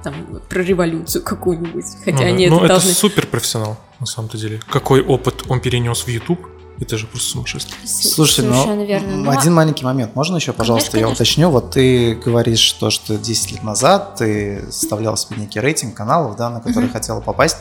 [0.03, 0.15] там
[0.49, 2.93] про революцию какую-нибудь, хотя ну, они ну, это, это должны...
[2.93, 4.61] супер профессионал на самом-то деле.
[4.71, 6.41] Какой опыт он перенес в YouTube,
[6.81, 7.77] это же просто сумасшествие.
[7.87, 9.17] Слушай, ну, верно.
[9.17, 9.31] Но...
[9.31, 10.15] один маленький момент.
[10.15, 11.23] Можно еще, пожалуйста, конечно, я конечно.
[11.23, 11.51] уточню?
[11.51, 16.51] Вот ты говоришь, что, что 10 лет назад ты составлял себе некий рейтинг каналов, да,
[16.51, 16.93] на который угу.
[16.93, 17.57] хотела попасть.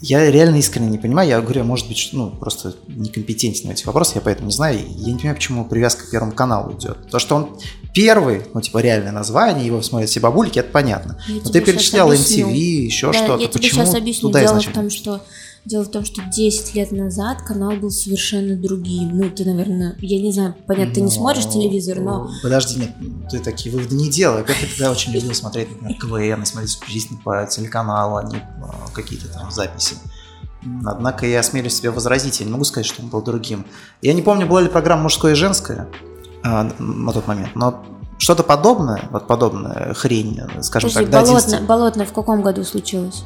[0.00, 1.28] Я реально искренне не понимаю.
[1.28, 4.78] Я говорю, может быть, ну, просто некомпетентен в этих вопросах, я поэтому не знаю.
[4.78, 7.10] Я не понимаю, почему привязка к Первому каналу идет.
[7.10, 7.58] То, что он
[7.94, 11.18] первый, ну, типа, реальное название, его смотрят все бабульки, это понятно.
[11.26, 13.42] Я Но ты перечислял MTV, еще да, что-то.
[13.42, 14.28] Я тебе почему сейчас объясню.
[14.28, 15.20] туда Дело в том, что
[15.68, 19.18] Дело в том, что 10 лет назад канал был совершенно другим.
[19.18, 22.30] Ну, ты, наверное, я не знаю, понятно, ты не смотришь телевизор, но...
[22.42, 22.94] Подожди, нет,
[23.28, 24.44] ты такие выводы не делай.
[24.44, 28.88] Как я тогда очень любил смотреть, например, КВН, смотреть исключительно по телеканалу, а не а,
[28.94, 29.96] какие-то там записи.
[30.86, 33.66] Однако я осмелюсь себе возразить, я не могу сказать, что он был другим.
[34.00, 35.86] Я не помню, была ли программа «Мужское и женское»
[36.42, 37.84] а, на тот момент, но
[38.16, 41.66] что-то подобное, вот подобная хрень, скажем Подожди, так, болотно, 11...
[41.66, 43.24] болотно в каком году случилось?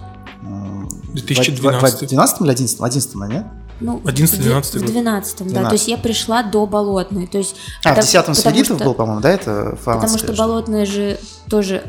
[1.12, 2.02] 2012.
[2.02, 2.80] В 12 или 11?
[2.80, 3.46] 11, нет?
[3.80, 4.64] Ну, 11-12 год.
[4.64, 5.64] В 12 да.
[5.64, 7.26] То есть я пришла до Болотной.
[7.26, 11.18] То есть, а, потому, в 10-м Свиридов был, по-моему, да, это Потому что Болотная же
[11.48, 11.82] тоже,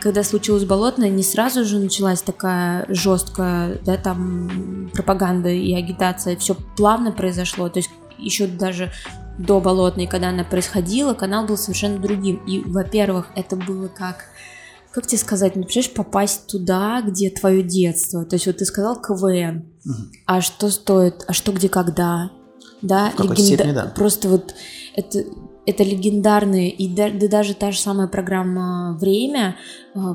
[0.00, 6.36] когда случилось Болотная, не сразу же началась такая жесткая, да, там, пропаганда и агитация.
[6.36, 7.68] Все плавно произошло.
[7.68, 8.92] То есть еще даже
[9.38, 12.36] до Болотной, когда она происходила, канал был совершенно другим.
[12.46, 14.26] И, во-первых, это было как
[14.94, 18.24] как тебе сказать, ну, представляешь, попасть туда, где твое детство.
[18.24, 19.94] То есть вот ты сказал КВН, угу.
[20.24, 22.30] а что стоит, а что где когда,
[22.80, 23.42] да, Легенда...
[23.42, 23.92] степени, да.
[23.94, 24.54] просто вот
[24.94, 25.24] это
[25.66, 29.56] это легендарные, и да, да даже та же самая программа «Время»,
[29.94, 30.14] а,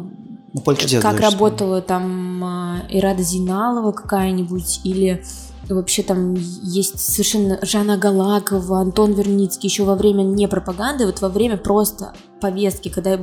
[0.53, 5.23] ну, как да, работала там а, Ирада Зиналова какая-нибудь, или
[5.67, 11.29] вообще там есть совершенно Жанна Галакова, Антон Верницкий еще во время не пропаганды, вот во
[11.29, 13.19] время просто повестки, когда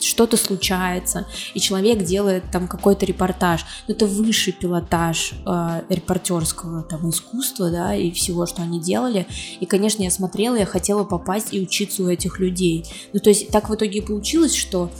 [0.00, 3.64] что-то случается, и человек делает там какой-то репортаж.
[3.88, 9.26] Но это высший пилотаж э, репортерского там искусства, да, и всего, что они делали.
[9.60, 12.86] И, конечно, я смотрела, я хотела попасть и учиться у этих людей.
[13.12, 14.90] Ну, то есть так в итоге получилось, что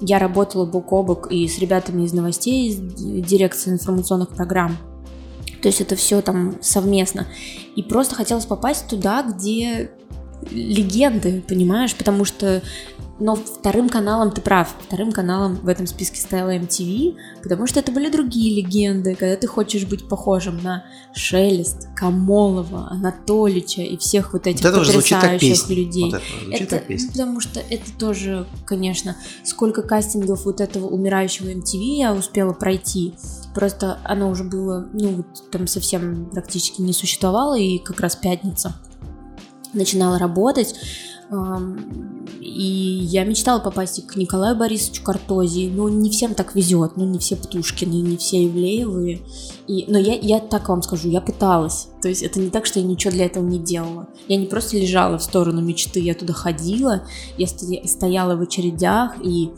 [0.00, 2.76] я работала бок о бок и с ребятами из новостей, из
[3.26, 4.76] дирекции информационных программ,
[5.64, 7.26] то есть это все там совместно.
[7.74, 9.90] И просто хотелось попасть туда, где
[10.50, 11.94] легенды, понимаешь?
[11.94, 12.62] Потому что
[13.20, 17.92] но вторым каналом, ты прав, вторым каналом в этом списке стояла MTV, потому что это
[17.92, 24.48] были другие легенды, когда ты хочешь быть похожим на Шелест, Камолова, Анатолича и всех вот
[24.48, 26.10] этих вот потрясающих людей.
[26.10, 31.98] Вот это, это ну, потому что это тоже, конечно, сколько кастингов вот этого умирающего MTV
[31.98, 33.14] я успела пройти.
[33.54, 38.74] Просто оно уже было, ну, вот там совсем практически не существовало, и как раз пятница
[39.74, 40.74] начинала работать
[42.40, 45.70] И я мечтала попасть к Николаю Борисовичу Картози.
[45.74, 46.96] Но не всем так везет.
[46.96, 49.22] Ну, не все Птушкины, не все Ивлеевы.
[49.66, 51.88] И, но я, я так вам скажу, я пыталась.
[52.02, 54.08] То есть это не так, что я ничего для этого не делала.
[54.28, 57.02] Я не просто лежала в сторону мечты, я туда ходила,
[57.38, 59.50] я стояла в очередях и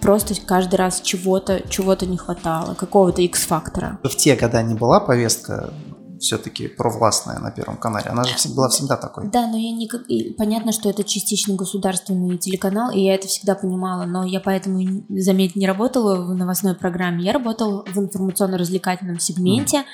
[0.00, 3.98] просто каждый раз чего-то чего-то не хватало, какого-то X-фактора.
[4.04, 5.72] В те года не была повестка
[6.20, 8.10] все-таки провластная на Первом канале.
[8.10, 9.28] Она же была всегда такой.
[9.28, 9.88] Да, но я не...
[10.34, 15.56] Понятно, что это частично государственный телеканал, и я это всегда понимала, но я поэтому, заметь,
[15.56, 19.84] не работала в новостной программе, я работала в информационно-развлекательном сегменте, mm.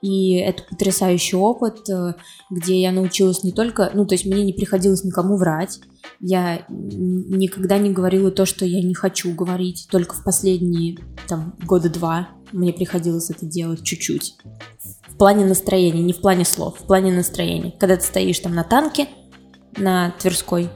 [0.00, 2.14] И это потрясающий опыт, э,
[2.48, 5.80] где я научилась не только, ну, то есть мне не приходилось никому врать,
[6.20, 11.90] я никогда не говорила то, что я не хочу говорить, только в последние, там, года
[11.90, 14.36] два мне приходилось это делать чуть-чуть
[15.20, 17.74] плане настроения, не в плане слов, в плане настроения.
[17.78, 19.06] Когда ты стоишь там на танке,
[19.76, 20.70] на Тверской,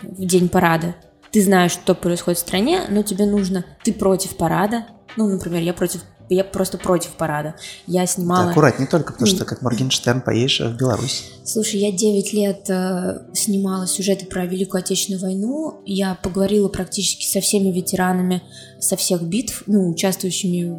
[0.00, 0.96] в день парада,
[1.30, 5.74] ты знаешь, что происходит в стране, но тебе нужно, ты против парада, ну, например, я
[5.74, 7.54] против я просто против парада.
[7.86, 8.46] Я снимала...
[8.46, 11.24] Да, аккурат, не только потому, что как Моргенштерн поедешь в Беларусь.
[11.44, 15.82] Слушай, я 9 лет э, снимала сюжеты про Великую Отечественную войну.
[15.86, 18.42] Я поговорила практически со всеми ветеранами
[18.80, 20.70] со всех битв, ну, участвующими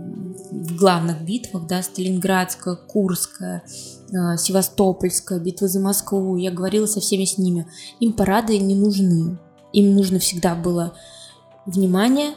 [0.51, 3.63] в главных битвах, да, Сталинградская, Курская,
[4.11, 6.37] э, Севастопольская, битва за Москву.
[6.37, 7.67] Я говорила со всеми с ними.
[7.99, 9.37] Им парады не нужны.
[9.73, 10.93] Им нужно всегда было
[11.65, 12.33] внимание,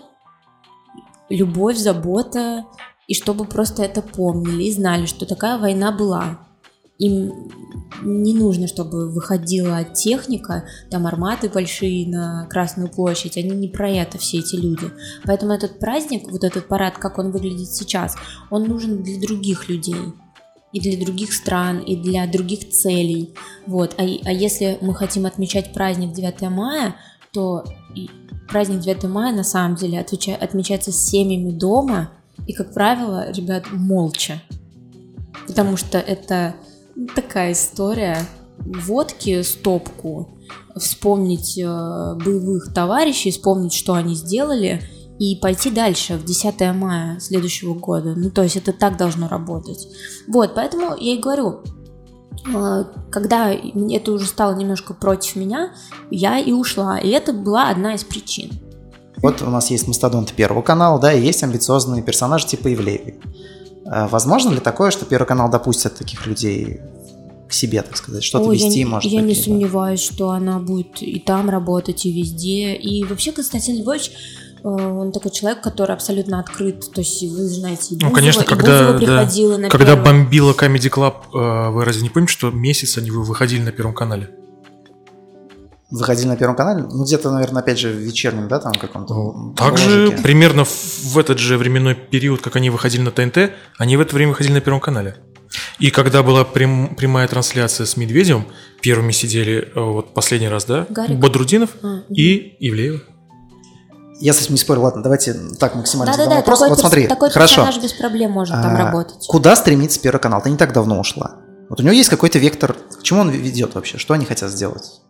[1.29, 2.65] любовь, забота,
[3.09, 6.39] и чтобы просто это помнили и знали, что такая война была.
[6.99, 7.51] Им
[8.03, 14.19] не нужно, чтобы выходила техника, там арматы большие на Красную площадь, они не про это,
[14.19, 14.91] все эти люди.
[15.25, 18.15] Поэтому этот праздник, вот этот парад, как он выглядит сейчас,
[18.51, 20.15] он нужен для других людей
[20.73, 23.35] и для других стран, и для других целей.
[23.67, 23.95] Вот.
[23.99, 26.97] А, а если мы хотим отмечать праздник 9 мая,
[27.33, 27.65] то
[28.49, 32.13] праздник 9 мая на самом деле отмечается семьями дома–
[32.47, 34.43] и, как правило, ребят молча.
[35.47, 36.55] Потому что это
[37.15, 38.19] такая история.
[38.59, 40.29] Водки стопку,
[40.77, 44.83] вспомнить э, боевых товарищей, вспомнить, что они сделали,
[45.19, 48.15] и пойти дальше в 10 мая следующего года.
[48.17, 49.89] Ну, то есть это так должно работать.
[50.29, 51.61] Вот, поэтому я и говорю,
[52.53, 55.75] э, когда это уже стало немножко против меня,
[56.11, 56.99] я и ушла.
[56.99, 58.51] И это была одна из причин.
[59.23, 63.21] Вот у нас есть мастодонты Первого канала, да, и есть амбициозные персонажи типа Ивлеевой.
[63.87, 66.81] А возможно ли такое, что Первый канал допустит таких людей
[67.49, 69.45] к себе, так сказать, что-то Ой, вести, я, может Я быть, не либо...
[69.45, 72.75] сомневаюсь, что она будет и там работать, и везде.
[72.75, 74.13] И вообще Константин Львович
[74.65, 76.91] э, он такой человек, который абсолютно открыт.
[76.93, 81.85] То есть вы знаете, Бузова, ну, конечно, когда, да, когда бомбила Comedy Club, э, вы
[81.85, 84.31] разве не помните, что месяц они выходили на Первом канале?
[85.93, 89.55] Выходили на Первом канале, ну где-то, наверное, опять же в вечернем, да, там каком-то.
[89.57, 94.15] Также примерно в этот же временной период, как они выходили на ТНТ, они в это
[94.15, 95.17] время выходили на Первом канале.
[95.79, 98.47] И когда была прям, прямая трансляция с Медведевым,
[98.81, 101.19] первыми сидели э, вот последний раз, да, Гарик.
[101.19, 103.01] Бодрудинов а, и Ивлеева.
[104.19, 106.61] Я с этим не спорю, ладно, давайте так максимально да, да, да, вопрос.
[106.61, 107.69] Такой вот смотри, такой хорошо.
[107.83, 109.27] без проблем может а, там работать.
[109.29, 110.41] Куда стремится Первый канал?
[110.41, 111.37] Ты не так давно ушла.
[111.69, 115.02] Вот у него есть какой-то вектор, к чему он ведет вообще, что они хотят сделать?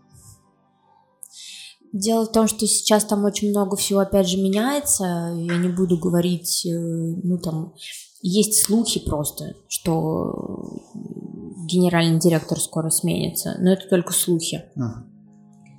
[1.93, 5.05] Дело в том, что сейчас там очень много всего опять же меняется.
[5.37, 7.75] Я не буду говорить, э, ну там
[8.23, 10.81] есть слухи просто, что
[11.67, 14.65] генеральный директор скоро сменится, но это только слухи.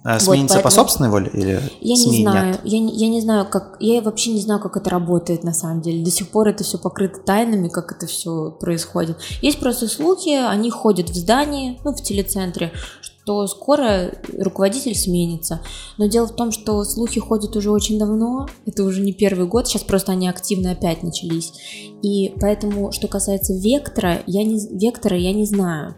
[0.04, 0.64] А сменится вот, поэтому...
[0.64, 4.42] по собственной воле или Я не знаю, я, я не знаю, как, я вообще не
[4.42, 6.04] знаю, как это работает на самом деле.
[6.04, 9.18] До сих пор это все покрыто тайнами, как это все происходит.
[9.42, 15.62] Есть просто слухи, они ходят в здании, ну в телецентре, что скоро руководитель сменится.
[15.98, 19.68] Но дело в том, что слухи ходят уже очень давно, это уже не первый год,
[19.68, 21.54] сейчас просто они активно опять начались.
[22.02, 25.96] И поэтому, что касается вектора, я не, вектора я не знаю.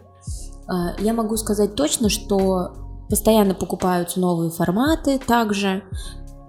[0.68, 5.82] А, я могу сказать точно, что постоянно покупаются новые форматы также.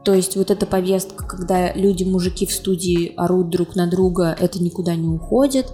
[0.04, 4.64] То есть вот эта повестка, когда люди, мужики в студии орут друг на друга, это
[4.64, 5.68] никуда не уходит.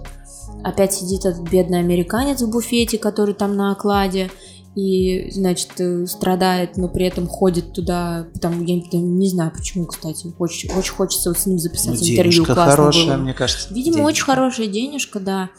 [0.64, 4.30] Опять сидит этот бедный американец в буфете, который там на окладе,
[4.74, 10.34] и, значит, э, страдает, но при этом ходит туда, потому я не знаю почему, кстати,
[10.38, 12.44] очень, очень хочется вот с ним записать ну, интервью.
[12.44, 13.22] Классно хорошая, было.
[13.22, 13.72] мне кажется.
[13.72, 14.08] Видимо, денежка.
[14.08, 15.50] очень хорошая денежка, да.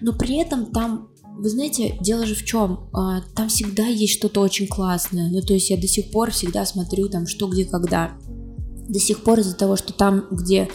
[0.00, 4.40] Но при этом там, вы знаете, дело же в чем, а, там всегда есть что-то
[4.40, 5.30] очень классное.
[5.30, 8.12] Ну, то есть я до сих пор всегда смотрю там что, где, когда.
[8.88, 10.68] До сих пор из-за того, что там, где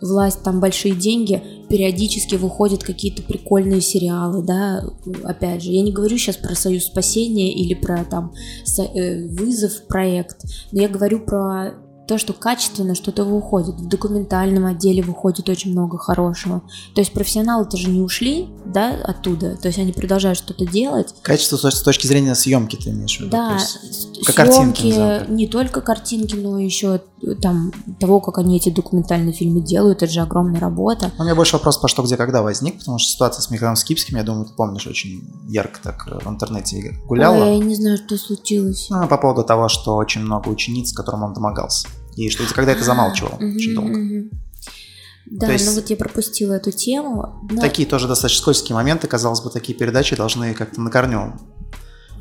[0.00, 4.84] власть, там большие деньги, периодически выходят какие-то прикольные сериалы, да,
[5.24, 8.32] опять же, я не говорю сейчас про Союз спасения или про там
[8.78, 11.74] э, вызов проект, но я говорю про
[12.06, 13.74] то, что качественно что-то выходит.
[13.74, 16.62] В документальном отделе выходит очень много хорошего.
[16.94, 19.56] То есть профессионалы-то же не ушли, да, оттуда.
[19.56, 21.14] То есть они продолжают что-то делать.
[21.22, 23.30] Качество с точки зрения съемки ты имеешь в виду?
[23.30, 23.58] Да,
[24.24, 29.60] как съемки, не только картинки, но еще э, там того, как они эти документальные фильмы
[29.60, 31.10] делают, это же огромная работа.
[31.18, 34.16] У меня больше вопрос по что, где, когда возник, потому что ситуация с Михаилом Скипским,
[34.16, 37.44] я думаю, ты помнишь, очень ярко так э, в интернете гуляла.
[37.44, 38.86] Ой, я не знаю, что случилось.
[38.90, 41.88] Ну, по поводу того, что очень много учениц, которым он домогался.
[42.16, 44.36] И что когда это замалчивал очень долго.
[45.26, 47.46] Да, есть, ну вот я пропустила эту тему.
[47.50, 47.60] Но...
[47.60, 51.34] Такие тоже достаточно скользкие моменты, казалось бы, такие передачи должны как-то на корню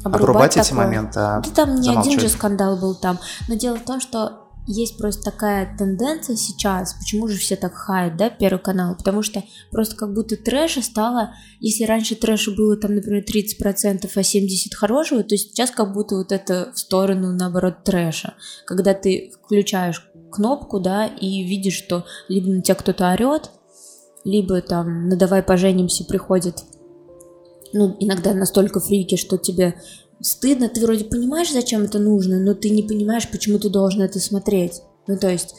[0.04, 1.20] обрубать, обрубать эти моменты.
[1.20, 3.20] А да там не один же скандал был там.
[3.48, 8.18] Но дело в том, что есть просто такая тенденция сейчас, почему же все так хаят,
[8.18, 12.96] да, Первый канал, потому что просто как будто трэша стало, если раньше трэша было там,
[12.96, 18.34] например, 30%, а 70% хорошего, то сейчас как будто вот это в сторону, наоборот, трэша,
[18.66, 23.52] когда ты включаешь кнопку, да, и видишь, что либо на тебя кто-то орет,
[24.24, 26.64] либо там, ну давай поженимся, приходит,
[27.74, 29.76] ну, иногда настолько фрики, что тебе
[30.22, 34.20] стыдно, ты вроде понимаешь, зачем это нужно, но ты не понимаешь, почему ты должен это
[34.20, 34.82] смотреть.
[35.08, 35.56] Ну, то есть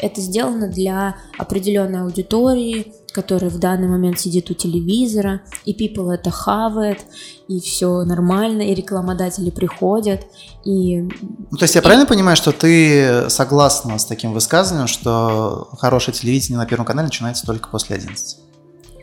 [0.00, 6.30] это сделано для определенной аудитории, которая в данный момент сидит у телевизора, и people это
[6.30, 7.00] хавает,
[7.48, 10.26] и все нормально, и рекламодатели приходят,
[10.64, 11.00] и...
[11.00, 11.84] Ну, то есть я и...
[11.84, 17.46] правильно понимаю, что ты согласна с таким высказыванием, что хорошее телевидение на Первом канале начинается
[17.46, 18.38] только после 11?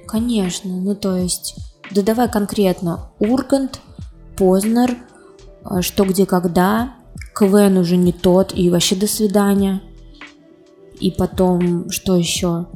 [0.07, 1.55] Конечно, ну то есть,
[1.91, 3.81] да давай конкретно, Ургант,
[4.38, 4.98] Познер,
[5.69, 6.95] э, что где когда,
[7.38, 9.82] КВН уже не тот, и вообще до свидания.
[11.00, 12.67] И потом, что еще?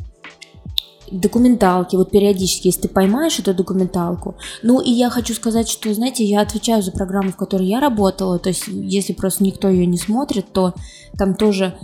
[1.11, 4.35] Документалки, вот периодически, если ты поймаешь эту документалку.
[4.61, 8.37] Ну, и я хочу сказать, что, знаете, я отвечаю за программу, в которой я работала,
[8.37, 10.73] то есть, если просто никто ее не смотрит, то
[11.17, 11.77] там тоже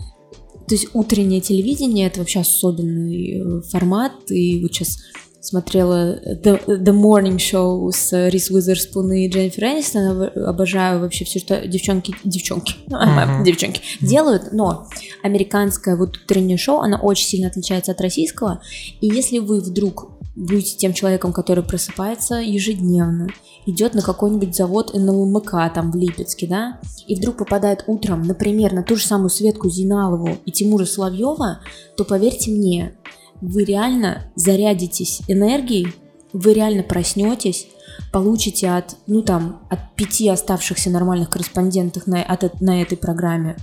[0.68, 4.98] то есть утреннее телевидение это вообще особенный э, формат, и вот сейчас
[5.46, 10.30] смотрела The, The Morning Show с Рис Уизерспун и Дженнифер Энистон.
[10.46, 13.44] Обожаю вообще все, что девчонки, девчонки, uh-huh.
[13.44, 14.52] девчонки делают.
[14.54, 14.88] Но
[15.24, 18.62] американское вот утреннее шоу, оно очень сильно отличается от российского.
[19.02, 23.28] И если вы вдруг будете тем человеком, который просыпается ежедневно,
[23.66, 28.84] идет на какой-нибудь завод НЛМК там в Липецке, да, и вдруг попадает утром, например, на
[28.84, 31.62] ту же самую Светку Зиналову и Тимура Соловьева,
[31.96, 32.96] то поверьте мне,
[33.42, 35.94] вы реально зарядитесь энергией,
[36.34, 37.68] вы реально проснетесь,
[38.12, 43.58] получите от, ну там, от пяти оставшихся нормальных корреспондентов на, от, на этой программе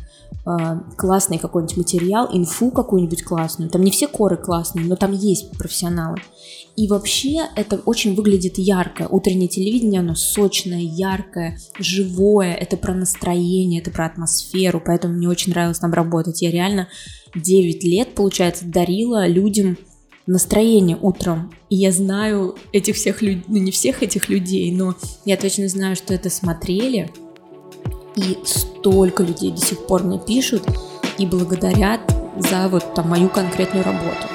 [0.96, 3.70] классный какой-нибудь материал, инфу какую-нибудь классную.
[3.70, 6.16] Там не все коры классные, но там есть профессионалы.
[6.76, 9.06] И вообще это очень выглядит ярко.
[9.08, 12.54] Утреннее телевидение, оно сочное, яркое, живое.
[12.54, 14.82] Это про настроение, это про атмосферу.
[14.84, 16.42] Поэтому мне очень нравилось там работать.
[16.42, 16.88] Я реально
[17.34, 19.76] 9 лет, получается, дарила людям
[20.26, 21.52] настроение утром.
[21.68, 25.96] И я знаю этих всех людей, ну не всех этих людей, но я точно знаю,
[25.96, 27.10] что это смотрели.
[28.14, 30.64] И столько людей до сих пор мне пишут
[31.18, 32.00] и благодарят
[32.36, 34.26] за вот там мою конкретную работу.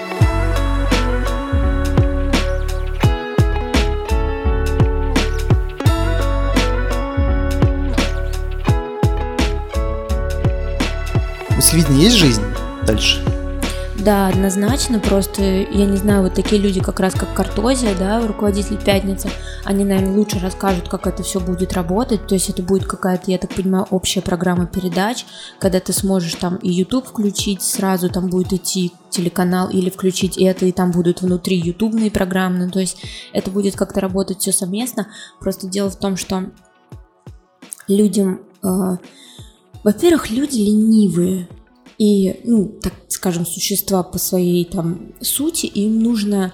[11.57, 12.43] У телевидения есть жизнь?
[12.87, 13.36] дальше?
[14.07, 18.81] Да, однозначно, просто, я не знаю, вот такие люди, как раз как Картозия, да, руководитель
[18.81, 19.29] Пятницы,
[19.65, 23.37] они, наверное, лучше расскажут, как это все будет работать, то есть это будет какая-то, я
[23.37, 25.25] так понимаю, общая программа передач,
[25.59, 30.65] когда ты сможешь там и YouTube включить, сразу там будет идти телеканал или включить это,
[30.65, 35.07] и там будут внутри ютубные программы, то есть это будет как-то работать все совместно,
[35.41, 36.45] просто дело в том, что
[37.89, 38.97] людям, э,
[39.83, 41.49] во-первых, люди ленивые,
[41.97, 46.53] и, ну, так скажем, существа по своей там сути, им нужно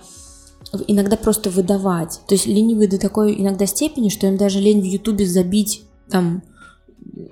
[0.87, 2.21] иногда просто выдавать.
[2.27, 6.43] То есть ленивые до такой иногда степени, что им даже лень в Ютубе забить там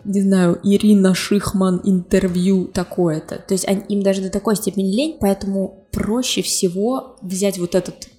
[0.03, 3.37] не знаю, Ирина Шихман интервью такое-то.
[3.37, 8.09] То есть они, им даже до такой степени лень, поэтому проще всего взять вот этот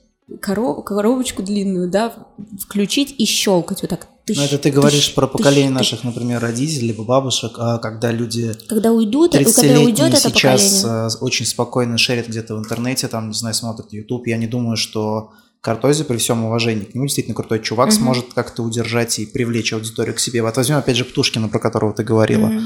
[0.40, 2.14] коров, коробочку длинную, да,
[2.60, 4.08] включить и щелкать вот так.
[4.24, 8.12] Тыщ, Но это ты говоришь про поколение тыщ, наших, например, родителей, либо бабушек, а когда
[8.12, 8.54] люди...
[8.68, 11.08] Когда уйдут, когда уйдет это сейчас поколение.
[11.08, 14.28] Э, очень спокойно шерят где-то в интернете, там, не знаю, смотрят YouTube.
[14.28, 17.96] Я не думаю, что Картози, при всем уважении к нему, действительно крутой чувак, угу.
[17.96, 20.42] сможет как-то удержать и привлечь аудиторию к себе.
[20.42, 22.46] Вот возьмем опять же Птушкина, про которого ты говорила.
[22.46, 22.60] Угу.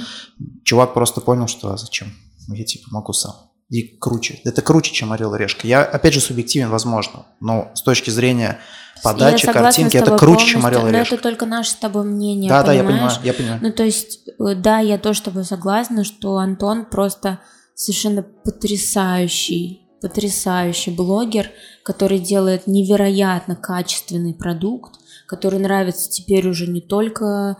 [0.64, 2.08] Чувак просто понял, что а зачем?
[2.48, 3.34] Я типа могу сам.
[3.68, 4.40] И круче.
[4.44, 5.66] Это круче, чем «Орел и решка».
[5.66, 8.60] Я, опять же, субъективен, возможно, но с точки зрения
[9.02, 10.96] подачи, картинки, это круче, чем «Орел и решка».
[10.96, 12.84] Но это только наше с тобой мнение, Да, понимаешь?
[12.84, 13.58] да, я понимаю, я понимаю.
[13.62, 17.40] Ну, то есть, э, да, я тоже с тобой согласна, что Антон просто
[17.74, 21.50] совершенно потрясающий, потрясающий блогер,
[21.82, 24.94] который делает невероятно качественный продукт,
[25.26, 27.56] который нравится теперь уже не только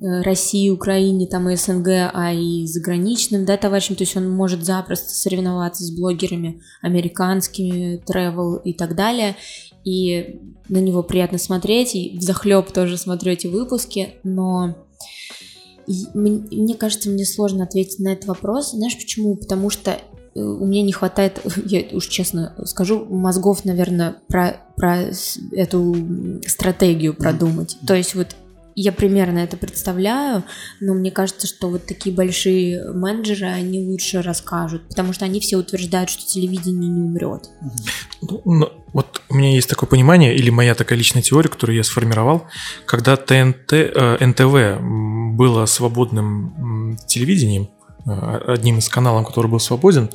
[0.00, 5.10] России, Украине, там и СНГ, а и заграничным, да, товарищам, то есть он может запросто
[5.10, 9.36] соревноваться с блогерами американскими, travel и так далее,
[9.84, 14.76] и на него приятно смотреть, и в захлеб тоже смотрю эти выпуски, но
[15.88, 18.72] и мне, кажется, мне сложно ответить на этот вопрос.
[18.72, 19.36] Знаешь почему?
[19.36, 25.06] Потому что э, у меня не хватает, я уж честно скажу, мозгов, наверное, про, про
[25.52, 25.96] эту
[26.46, 27.78] стратегию продумать.
[27.86, 28.36] То есть вот
[28.80, 30.44] я примерно это представляю,
[30.80, 35.56] но мне кажется, что вот такие большие менеджеры, они лучше расскажут, потому что они все
[35.56, 37.50] утверждают, что телевидение не умрет.
[38.22, 42.46] Ну, вот у меня есть такое понимание, или моя такая личная теория, которую я сформировал,
[42.86, 44.80] когда ТНТ, э, НТВ
[45.36, 47.70] было свободным телевидением,
[48.06, 50.10] э, одним из каналов, который был свободен,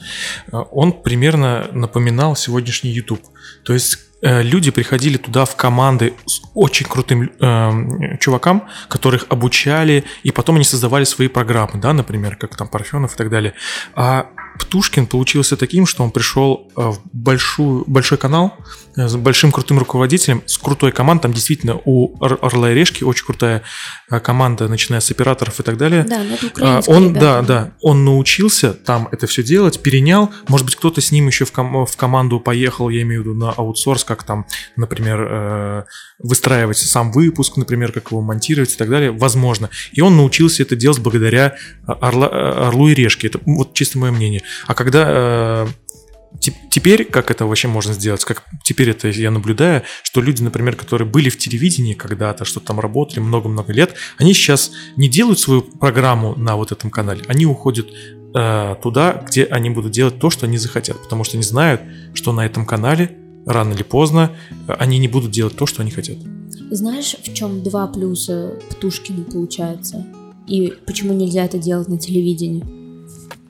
[0.51, 3.22] э, он примерно напоминал сегодняшний YouTube.
[3.66, 10.32] То есть люди приходили туда в команды с очень крутым э, чувакам, которых обучали, и
[10.32, 13.54] потом они создавали свои программы, да, например, как там Парфенов и так далее.
[13.96, 14.28] А
[14.64, 18.55] Птушкин получился таким, что он пришел э, в большую, большой канал
[18.95, 21.24] э, с большим крутым руководителем, с крутой командой.
[21.24, 23.64] Там действительно у Орла и Решки очень крутая
[24.09, 26.03] э, команда, начиная с операторов и так далее.
[26.03, 30.32] Да, ну это а, Он, да, да, он научился там это все делать, перенял.
[30.47, 33.36] Может быть, кто-то с ним еще в, ком- в команду поехал, я имею в виду
[33.36, 34.45] на аутсорс, как там,
[34.76, 35.86] например,
[36.20, 39.11] выстраивать сам выпуск, например, как его монтировать и так далее.
[39.11, 39.70] Возможно.
[39.91, 41.55] И он научился это делать благодаря
[41.86, 42.28] Орла,
[42.68, 43.28] Орлу и Решке.
[43.28, 44.41] Это вот чисто мое мнение.
[44.68, 45.68] А когда э,
[46.70, 51.08] теперь, как это вообще можно сделать, как теперь это я наблюдаю, что люди, например, которые
[51.08, 56.36] были в телевидении когда-то, что там работали много-много лет, они сейчас не делают свою программу
[56.36, 57.88] на вот этом канале, они уходят
[58.36, 61.82] э, туда, где они будут делать то, что они захотят, потому что они знают,
[62.14, 64.32] что на этом канале рано или поздно
[64.68, 66.18] э, они не будут делать то, что они хотят.
[66.72, 70.06] Знаешь, в чем два плюса Птушкина получается?
[70.47, 72.83] И почему нельзя это делать на телевидении?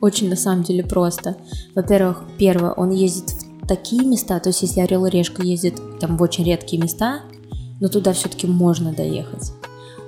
[0.03, 1.37] Очень на самом деле просто.
[1.75, 6.17] Во-первых, первое, он ездит в такие места, то есть если Орел и Решка ездит там
[6.17, 7.21] в очень редкие места,
[7.79, 9.53] но туда все-таки можно доехать.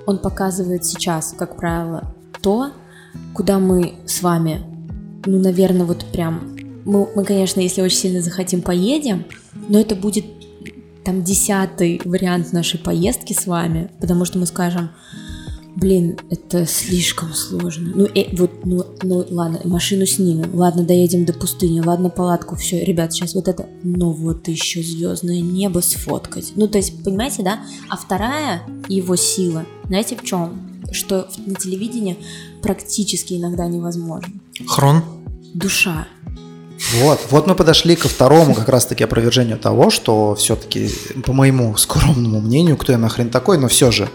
[0.04, 2.72] Он показывает сейчас, как правило, то,
[3.32, 4.60] куда мы с вами,
[5.24, 9.24] ну, наверное, вот прям, мы, мы, конечно, если очень сильно захотим, поедем,
[9.70, 10.26] но это будет
[11.06, 14.90] там десятый вариант нашей поездки с вами, потому что мы скажем,
[15.76, 17.92] Блин, это слишком сложно.
[17.94, 20.54] Ну, э, вот, ну, ну, ладно, машину снимем.
[20.54, 21.80] Ладно, доедем до пустыни.
[21.80, 22.56] Ладно, палатку.
[22.56, 23.66] Все, ребят, сейчас вот это.
[23.82, 26.52] Ну, вот еще звездное небо сфоткать.
[26.56, 27.60] Ну, то есть, понимаете, да?
[27.90, 30.80] А вторая его сила, знаете, в чем?
[30.92, 32.16] Что на телевидении
[32.62, 34.32] практически иногда невозможно.
[34.66, 35.02] Хрон?
[35.52, 36.08] Душа.
[37.00, 40.88] Вот, вот мы подошли ко второму как раз-таки опровержению того, что все-таки,
[41.24, 44.08] по моему скромному мнению, кто я нахрен такой, но все же,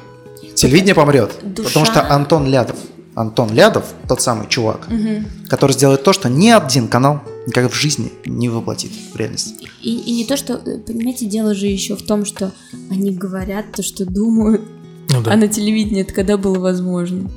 [0.62, 1.32] Телевидение помрет.
[1.42, 1.68] Душа...
[1.68, 2.76] Потому что Антон Лядов,
[3.16, 5.26] Антон Лядов, тот самый чувак, угу.
[5.50, 9.56] который сделает то, что ни один канал никогда в жизни не воплотит в реальность.
[9.82, 12.52] И, и не то, что, понимаете, дело же еще в том, что
[12.90, 14.62] они говорят то, что думают,
[15.10, 15.34] ну, да.
[15.34, 17.30] а на телевидении это когда было возможно.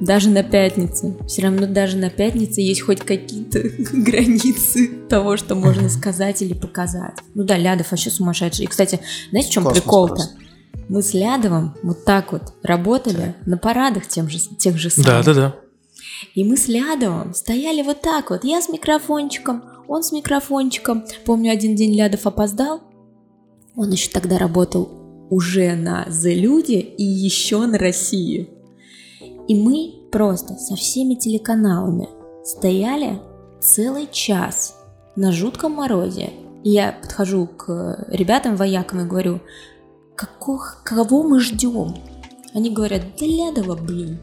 [0.00, 1.14] Даже на пятнице.
[1.28, 3.60] Все равно даже на пятнице есть хоть какие-то
[3.92, 7.14] границы того, что можно сказать или показать.
[7.34, 8.64] Ну да, Лядов вообще сумасшедший.
[8.64, 8.98] И, кстати,
[9.30, 10.24] знаете, в чем прикол-то?
[10.88, 15.06] Мы с Лядовым вот так вот работали на парадах тем же, тех же самых.
[15.06, 15.56] Да, да, да.
[16.34, 18.44] И мы с Лядовым стояли вот так вот.
[18.44, 21.04] Я с микрофончиком, он с микрофончиком.
[21.24, 22.80] Помню, один день Лядов опоздал.
[23.76, 28.50] Он еще тогда работал уже на The Люди и еще на России.
[29.48, 32.08] И мы просто со всеми телеканалами
[32.44, 33.18] стояли
[33.60, 34.76] целый час
[35.16, 36.30] на жутком морозе.
[36.64, 39.40] И я подхожу к ребятам воякам и говорю,
[40.22, 41.96] Каких, кого мы ждем?
[42.54, 44.20] Они говорят, да Лядова, блин.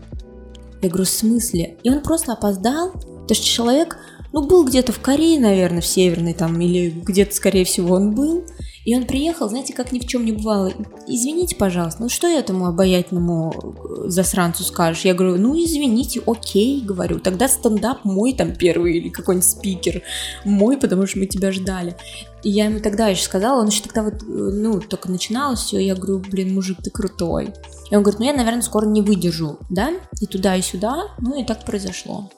[0.82, 1.78] Я говорю, в смысле?
[1.84, 3.98] И он просто опоздал, то есть человек,
[4.32, 8.46] ну, был где-то в Корее, наверное, в Северной там, или где-то, скорее всего, он был,
[8.90, 10.74] и он приехал, знаете, как ни в чем не бывало.
[11.06, 15.06] Извините, пожалуйста, ну что я этому обаятельному э, засранцу скажешь?
[15.06, 20.02] Я говорю, ну извините, окей, говорю, тогда стендап мой там первый или какой-нибудь спикер
[20.44, 21.96] мой, потому что мы тебя ждали.
[22.42, 25.78] И я ему тогда еще сказала, он еще тогда вот, э, ну, только начиналось все,
[25.78, 27.54] я говорю, блин, мужик, ты крутой.
[27.92, 31.40] И он говорит, ну я, наверное, скоро не выдержу, да, и туда, и сюда, ну
[31.40, 32.32] и так произошло.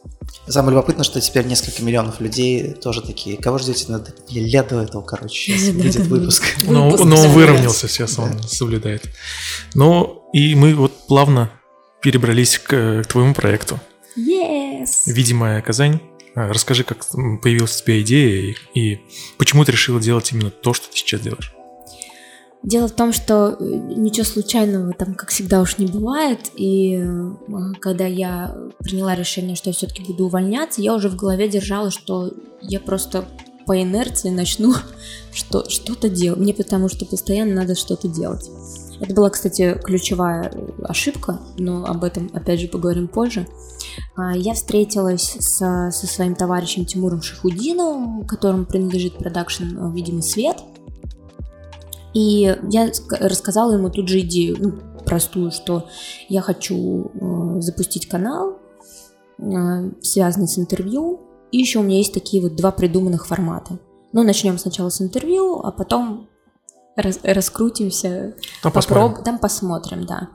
[0.48, 3.38] Самое любопытное, что теперь несколько миллионов людей тоже такие.
[3.38, 3.88] Кого ждете?
[4.30, 6.41] Лет до этого, короче, сейчас видит выпуск.
[6.64, 7.30] Но, Выпуск но он собирается.
[7.30, 9.04] выровнялся сейчас, он соблюдает.
[9.74, 11.52] Ну, и мы вот плавно
[12.02, 13.80] перебрались к, к твоему проекту.
[14.18, 15.04] Yes!
[15.06, 16.00] «Видимая Казань».
[16.36, 17.06] А, Расскажи, как
[17.42, 19.00] появилась у тебя идея и, и
[19.38, 21.54] почему ты решила делать именно то, что ты сейчас делаешь?
[22.64, 26.52] Дело в том, что э, ничего случайного там, как всегда, уж не бывает.
[26.56, 27.32] И э,
[27.80, 32.32] когда я приняла решение, что я все-таки буду увольняться, я уже в голове держала, что
[32.62, 33.26] я просто
[33.66, 34.74] по инерции начну
[35.34, 36.40] что, что-то делать.
[36.40, 38.50] Мне потому что постоянно надо что-то делать.
[39.00, 43.48] Это была, кстати, ключевая э, ошибка, но об этом, опять же, поговорим позже.
[44.16, 50.58] А, Я встретилась со, со своим товарищем Тимуром Шахудиновым, которому принадлежит продакшн э, «Видимый свет».
[52.14, 55.88] И я ск- рассказала ему тут же идею, ну, простую, что
[56.30, 58.60] я хочу э, запустить канал,
[60.04, 63.80] связанный с интервью, и еще у меня есть такие вот два придуманных формата.
[64.14, 66.30] Ну, начнем сначала с интервью, а потом
[66.96, 69.06] рас- раскрутимся, Там посмотрим.
[69.20, 70.30] попроб- там посмотрим, да.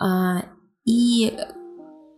[0.00, 0.44] А,
[0.84, 1.36] и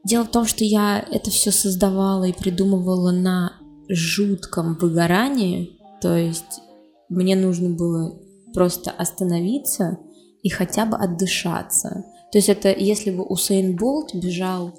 [0.04, 3.52] дело в том, что я это все создавала и придумывала на
[3.88, 6.60] жутком выгорании, то есть
[7.08, 8.18] мне нужно было
[8.54, 9.98] просто остановиться
[10.42, 12.04] и хотя бы отдышаться.
[12.32, 14.72] То есть это если бы Усейн Болт бежал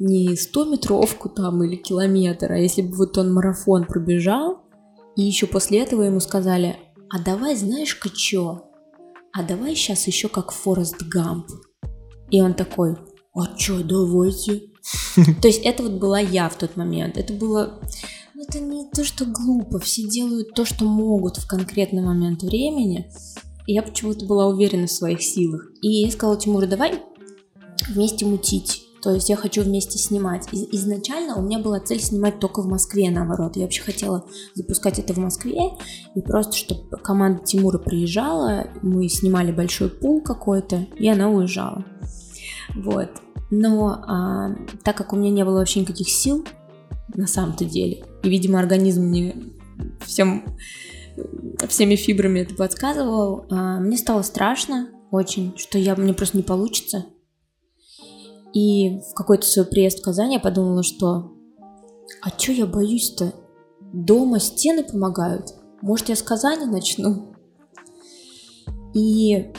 [0.00, 4.60] не 100-метровку там или километр, а если бы вот он марафон пробежал,
[5.16, 6.76] и еще после этого ему сказали,
[7.10, 8.64] а давай знаешь-ка чё?
[9.32, 11.46] А давай сейчас еще как Форест Гамп.
[12.30, 12.96] И он такой,
[13.34, 14.70] а чё, давайте.
[15.42, 17.16] То есть это вот была я в тот момент.
[17.16, 17.80] Это было...
[18.34, 19.78] ну, Это не то, что глупо.
[19.78, 23.10] Все делают то, что могут в конкретный момент времени.
[23.66, 25.70] И я почему-то была уверена в своих силах.
[25.82, 27.02] И я сказала Тимуру, давай
[27.88, 28.87] вместе мутить.
[29.08, 30.52] То есть я хочу вместе снимать.
[30.52, 33.56] И- изначально у меня была цель снимать только в Москве, наоборот.
[33.56, 35.58] Я вообще хотела запускать это в Москве.
[36.14, 41.86] И просто, чтобы команда Тимура приезжала, мы снимали большой пул какой-то, и она уезжала.
[42.74, 43.08] Вот.
[43.50, 44.54] Но а,
[44.84, 46.44] так как у меня не было вообще никаких сил,
[47.14, 49.34] на самом-то деле, и, видимо, организм мне
[50.04, 50.54] всем,
[51.66, 57.06] всеми фибрами это подсказывал, а, мне стало страшно очень, что я, мне просто не получится.
[58.52, 61.32] И в какой-то свой приезд в Казань я подумала, что
[62.22, 63.34] а чё я боюсь-то?
[63.92, 65.54] Дома стены помогают.
[65.82, 67.34] Может, я с Казани начну?
[68.94, 69.52] И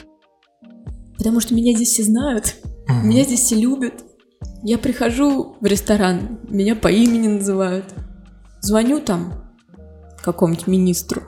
[1.16, 2.56] потому что меня здесь все знают,
[2.88, 3.08] Мгм.
[3.08, 4.04] меня здесь все любят.
[4.62, 7.86] Я прихожу в ресторан, меня по имени называют.
[8.60, 9.32] Звоню там
[10.22, 11.22] какому-нибудь министру,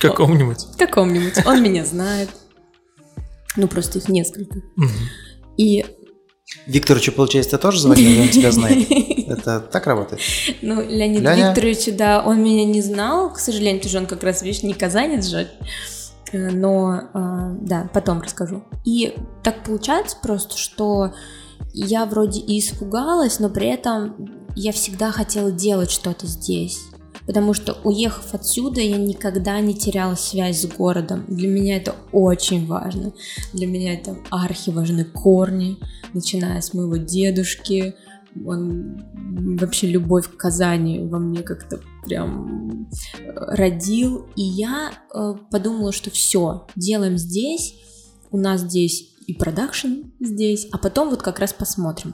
[0.00, 0.66] Какому-нибудь.
[0.78, 2.28] какому-нибудь, он меня знает.
[3.56, 4.60] Ну, просто их несколько.
[5.56, 5.84] И...
[6.66, 8.90] Виктору, что получается, ты тоже звонил, он тебя знает?
[9.28, 10.20] Это так работает?
[10.62, 11.48] Ну, Леонид Ляня?
[11.48, 14.74] Викторович, да, он меня не знал, к сожалению, потому что он как раз, видишь, не
[14.74, 15.48] казанец же.
[16.32, 18.64] Э, Но, э, да, потом расскажу.
[18.84, 21.12] И так получается просто, что
[21.72, 26.80] я вроде и испугалась, но при этом я всегда хотела делать что-то здесь.
[27.30, 31.24] Потому что, уехав отсюда, я никогда не теряла связь с городом.
[31.28, 33.12] Для меня это очень важно.
[33.52, 35.78] Для меня это архи важны корни,
[36.12, 37.94] начиная с моего дедушки.
[38.44, 39.00] Он
[39.60, 42.88] вообще любовь к Казани во мне как-то прям
[43.20, 44.26] э, родил.
[44.34, 47.76] И я э, подумала, что все, делаем здесь,
[48.32, 52.12] у нас здесь и продакшн здесь, а потом вот как раз посмотрим.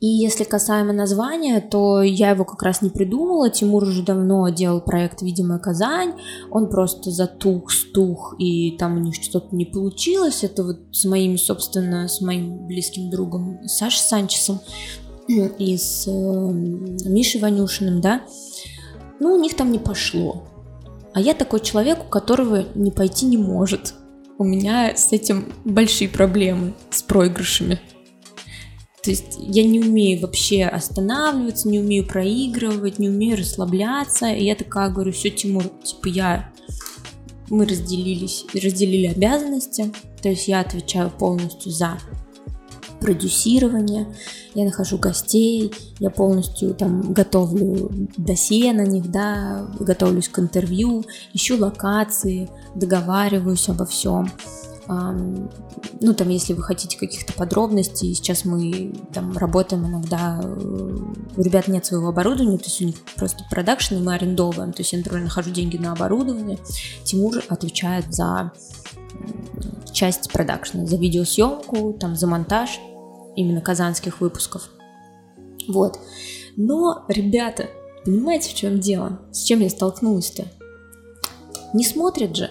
[0.00, 3.50] И если касаемо названия, то я его как раз не придумала.
[3.50, 6.14] Тимур уже давно делал проект «Видимая Казань».
[6.50, 10.42] Он просто затух, стух, и там у них что-то не получилось.
[10.42, 14.60] Это вот с моими, собственно, с моим близким другом Сашей Санчесом
[15.28, 18.22] и с э, Мишей Ванюшиным, да.
[19.20, 20.44] Ну, у них там не пошло.
[21.12, 23.94] А я такой человек, у которого не пойти не может.
[24.38, 27.78] У меня с этим большие проблемы, с проигрышами.
[29.02, 34.30] То есть я не умею вообще останавливаться, не умею проигрывать, не умею расслабляться.
[34.32, 36.52] И я такая говорю, все, Тимур, типа я...
[37.48, 39.92] Мы разделились, разделили обязанности.
[40.22, 41.98] То есть я отвечаю полностью за
[43.00, 44.14] продюсирование,
[44.54, 51.58] я нахожу гостей, я полностью там готовлю досье на них, да, готовлюсь к интервью, ищу
[51.58, 54.30] локации, договариваюсь обо всем.
[54.92, 60.46] Ну, там, если вы хотите каких-то подробностей, сейчас мы там работаем иногда, э,
[61.36, 64.80] у ребят нет своего оборудования, то есть у них просто продакшн, и мы арендовываем, то
[64.80, 66.58] есть я, например, нахожу деньги на оборудование,
[67.04, 68.52] Тимур отвечает за
[69.92, 72.80] часть продакшна, за видеосъемку, там, за монтаж
[73.36, 74.70] именно казанских выпусков.
[75.68, 76.00] Вот.
[76.56, 77.68] Но, ребята,
[78.04, 79.20] понимаете, в чем дело?
[79.30, 80.46] С чем я столкнулась-то?
[81.74, 82.50] Не смотрят же.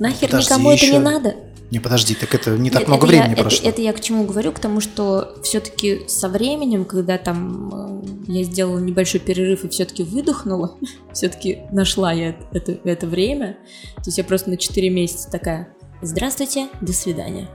[0.00, 1.34] Нахер Подожди, никому это еще- не надо.
[1.70, 3.68] Не, подожди, так это не так Нет, много это я- времени это- прошло.
[3.68, 8.42] Это, я к чему говорю, к тому, что все-таки со временем, когда там э, я
[8.42, 10.74] сделала небольшой перерыв и все-таки выдохнула,
[11.12, 13.56] все-таки нашла я это, это время,
[13.96, 15.68] то есть я просто на 4 месяца такая,
[16.02, 17.48] здравствуйте, до свидания.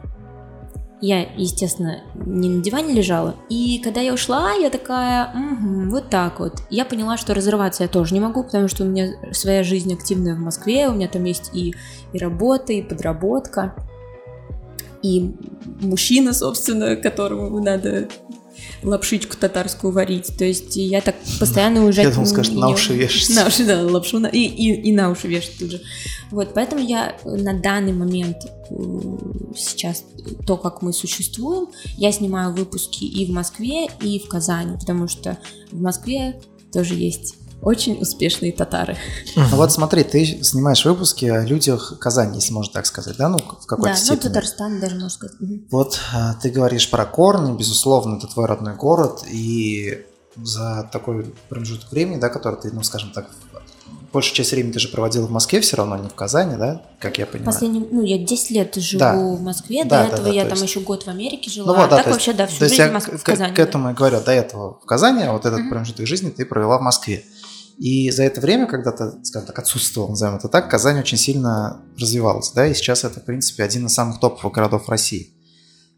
[1.01, 6.39] Я, естественно, не на диване лежала, и когда я ушла, я такая, «Мгм, вот так
[6.39, 6.61] вот.
[6.69, 10.35] Я поняла, что разрываться я тоже не могу, потому что у меня своя жизнь активная
[10.35, 11.75] в Москве, у меня там есть и,
[12.13, 13.75] и работа, и подработка
[15.05, 15.35] и
[15.81, 18.07] мужчина, собственно, которому надо
[18.83, 20.37] лапшичку татарскую варить.
[20.37, 22.05] То есть я так постоянно уезжать...
[22.05, 23.29] Я думал, скажешь, на уши вешать.
[23.35, 25.81] На уши, да, лапшу на- и, и, и на уши вешать тут же.
[26.31, 28.37] Вот, поэтому я на данный момент
[28.69, 28.75] э,
[29.55, 30.03] сейчас
[30.45, 35.37] то, как мы существуем, я снимаю выпуски и в Москве, и в Казани, потому что
[35.71, 36.39] в Москве
[36.71, 37.35] тоже есть
[37.65, 38.95] очень успешные татары.
[39.35, 43.39] Ну вот смотри, ты снимаешь выпуски о людях Казани, если можно так сказать, да, ну
[43.39, 44.27] в какой-то да, ну степени.
[44.29, 45.35] Татарстан даже можно сказать.
[45.71, 50.05] Вот а, ты говоришь про корни, безусловно, это твой родной город, и
[50.41, 53.29] за такой промежуток времени, да, который ты, ну, скажем так,
[54.11, 57.17] большую часть времени ты же проводил в Москве все равно, не в Казани, да, как
[57.17, 57.45] я понимаю.
[57.53, 59.13] Последний, ну, я 10 лет живу Да.
[59.15, 61.67] в Москве, Да, до да, этого да, я там есть- еще год в Америке жила,
[61.67, 63.01] Ну вот, а да, так то есть- вообще, да, всю То есть жизнь я в,
[63.01, 63.53] Моск- к, в Казани.
[63.53, 63.63] к да.
[63.63, 65.69] этому и говорю, до этого в Казани, а вот этот Мгм.
[65.69, 67.23] промежуток жизни ты провела в Москве.
[67.77, 71.81] И за это время, когда ты, скажем так, отсутствовал, назовем это так, Казань очень сильно
[71.99, 75.33] развивалась, да, и сейчас это, в принципе, один из самых топовых городов России.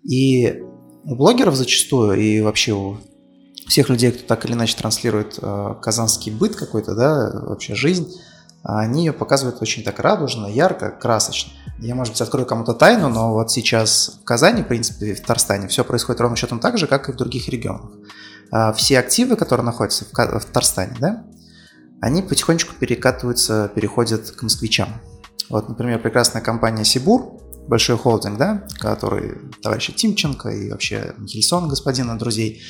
[0.03, 0.63] И
[1.03, 2.97] у блогеров зачастую, и вообще у
[3.67, 8.11] всех людей, кто так или иначе транслирует э, казанский быт какой-то, да, вообще жизнь,
[8.63, 11.53] они ее показывают очень так радужно, ярко, красочно.
[11.79, 15.67] Я, может быть, открою кому-то тайну, но вот сейчас в Казани, в принципе, в Татарстане
[15.67, 17.91] все происходит ровно счетом так же, как и в других регионах.
[18.51, 21.23] А Все активы, которые находятся в Татарстане, да,
[22.01, 24.89] они потихонечку перекатываются, переходят к москвичам.
[25.49, 32.17] Вот, например, прекрасная компания Сибур, большой холдинг, да, который товарища Тимченко и вообще Михельсон, господина
[32.17, 32.61] друзей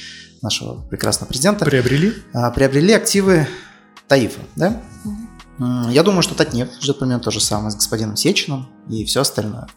[0.42, 2.14] нашего прекрасного президента, Приобрели?
[2.34, 3.48] а, приобрели активы
[4.08, 4.82] Таифа, да?
[5.90, 9.68] Я думаю, что Татнефть ждет примерно то же самое с господином Сечиным и все остальное.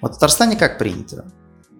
[0.00, 1.32] Вот в Татарстане как принято?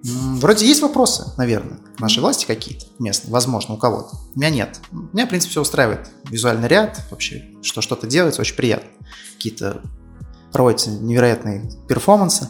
[0.04, 4.16] Вроде есть вопросы, наверное, к нашей власти какие-то местные, возможно, у кого-то.
[4.34, 4.80] У меня нет.
[5.12, 6.08] Меня, в принципе, все устраивает.
[6.30, 8.88] Визуальный ряд, вообще, что что-то делается, очень приятно.
[9.34, 9.82] Какие-то
[10.52, 12.48] проводятся невероятные перформансы.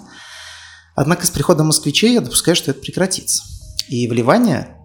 [0.95, 3.45] Однако с приходом москвичей я допускаю, что это прекратится.
[3.89, 4.77] И вливание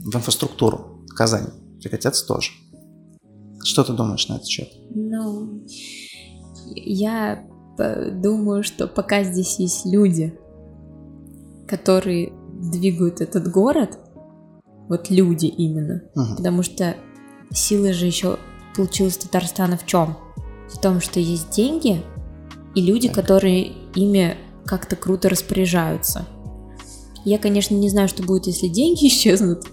[0.00, 1.48] в инфраструктуру Казани
[1.80, 2.50] прекратятся тоже.
[3.62, 4.68] Что ты думаешь на этот счет?
[4.90, 5.64] Ну,
[6.66, 7.46] я
[7.78, 10.38] э, думаю, что пока здесь есть люди,
[11.66, 13.98] которые двигают этот город,
[14.88, 16.36] вот люди именно, Мгм.
[16.36, 16.94] потому что
[17.52, 18.38] сила же еще
[18.76, 20.16] получилась Татарстана в чем?
[20.68, 22.02] В том, что есть деньги
[22.74, 23.16] и люди, Так.
[23.16, 24.36] которые ими
[24.66, 26.26] как-то круто распоряжаются.
[27.24, 29.64] Я, конечно, не знаю, что будет, если деньги исчезнут.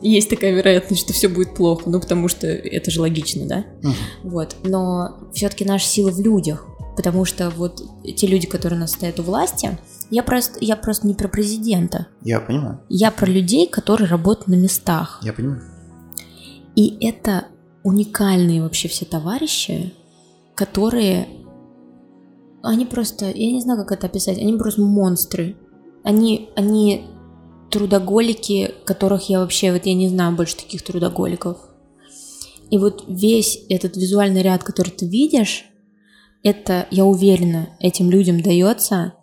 [0.00, 3.64] Есть такая вероятность, что все будет плохо, ну потому что это же логично, да?
[3.82, 3.94] Мгм.
[4.24, 4.56] Вот.
[4.64, 6.66] Но все-таки наша сила в людях.
[6.96, 7.82] Потому что вот
[8.16, 9.78] те люди, которые у нас стоят у власти,
[10.12, 12.06] я просто, я просто не про президента.
[12.20, 15.20] Я понимаю, Я про людей, которые работают на местах.
[15.22, 15.62] я понимаю.
[16.76, 17.46] И это
[17.82, 19.94] уникальные вообще все товарищи,
[20.54, 21.28] которые...
[22.62, 23.30] Они просто...
[23.30, 24.36] Я не знаю, как это описать.
[24.36, 25.56] Они просто монстры.
[26.04, 27.06] Они, они
[27.70, 29.72] трудоголики, которых я вообще...
[29.72, 31.56] Вот я не знаю больше таких трудоголиков.
[32.70, 35.64] И вот весь этот визуальный ряд, который ты видишь,
[36.42, 39.14] это, я уверена, этим людям дается,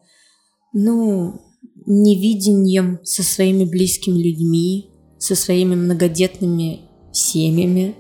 [0.73, 1.41] ну,
[1.85, 7.95] невидением со своими близкими людьми, со своими многодетными семьями,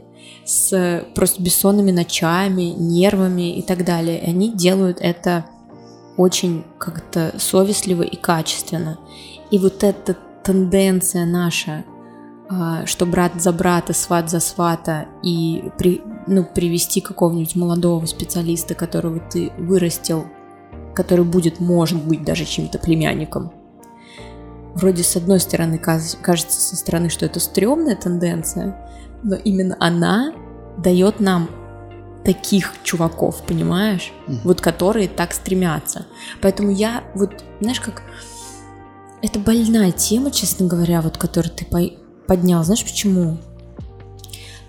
[0.45, 4.19] с просто бессонными ночами, нервами и так далее.
[4.19, 5.45] И они делают это
[6.17, 8.99] очень как-то совестливо и качественно.
[9.51, 11.85] И вот эта тенденция наша,
[12.49, 18.75] а, что брат за брата, сват за свата, и при, ну, привести какого-нибудь молодого специалиста,
[18.75, 20.25] которого ты вырастил,
[20.99, 23.53] который будет, может быть, даже чьим-то племянником.
[24.75, 28.75] Вроде с одной стороны кажется со стороны, что это стрёмная тенденция,
[29.23, 30.33] но именно она
[30.77, 31.49] дает нам
[32.25, 34.11] таких чуваков, понимаешь?
[34.27, 34.41] Мгм.
[34.43, 36.05] Вот которые так стремятся.
[36.41, 38.01] Поэтому я вот, знаешь, как...
[39.21, 41.93] Это больная тема, честно говоря, вот которую ты по-
[42.27, 42.61] поднял.
[42.65, 43.37] Знаешь почему?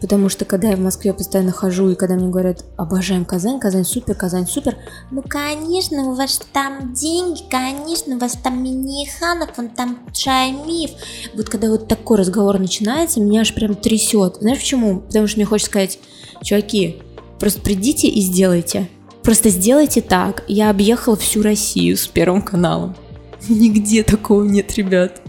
[0.00, 3.84] Потому что когда я в Москве постоянно хожу, и когда мне говорят, обожаем Казань, Казань
[3.84, 4.76] супер, Казань супер,
[5.10, 10.90] ну, конечно, у вас там деньги, конечно, у вас там Миниханов, он там Шаймиев.
[11.34, 14.36] Вот когда вот такой разговор начинается, меня аж прям трясет.
[14.40, 15.00] Знаешь почему?
[15.00, 15.98] Потому что мне хочется сказать,
[16.42, 17.02] чуваки,
[17.38, 18.88] просто придите и сделайте.
[19.22, 20.44] Просто сделайте так.
[20.48, 22.96] Я объехала всю Россию с Первым каналом.
[23.48, 25.20] Нигде такого нет, ребят.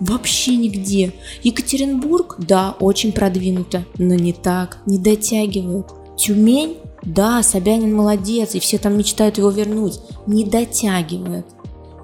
[0.00, 1.12] Вообще нигде.
[1.42, 5.88] Екатеринбург, да, очень продвинуто, но не так, не дотягивают.
[6.16, 11.46] Тюмень, да, Собянин молодец, и все там мечтают его вернуть, не дотягивают.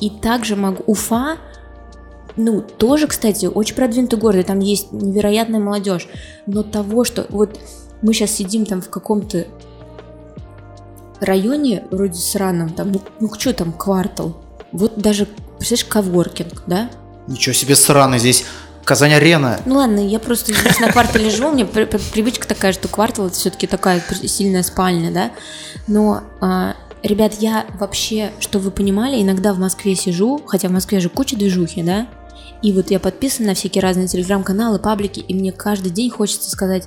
[0.01, 0.82] И также могу...
[0.86, 1.38] Уфа,
[2.36, 6.09] ну, тоже, кстати, очень продвинутый город, и там есть невероятная молодежь.
[6.47, 7.26] Но того, что...
[7.30, 7.59] Вот
[8.03, 9.47] мы сейчас сидим там в каком-то
[11.20, 14.36] районе, вроде сраном, там, ну, ну что там, квартал.
[14.72, 15.26] Вот даже,
[15.59, 16.90] представляешь, коворкинг, да?
[17.27, 18.45] Ничего себе сраный здесь.
[18.85, 19.61] Казань-арена.
[19.64, 22.87] Ну ладно, я просто здесь на квартале живу, у меня при- при- привычка такая, что
[22.87, 25.31] квартал это все-таки такая сильная спальня, да.
[25.87, 31.01] Но, а, ребят, я вообще, что вы понимали, иногда в Москве сижу, хотя в Москве
[31.01, 32.09] же куча движухи, да,
[32.61, 36.87] и вот я подписана на всякие разные телеграм-каналы, паблики, и мне каждый день хочется сказать,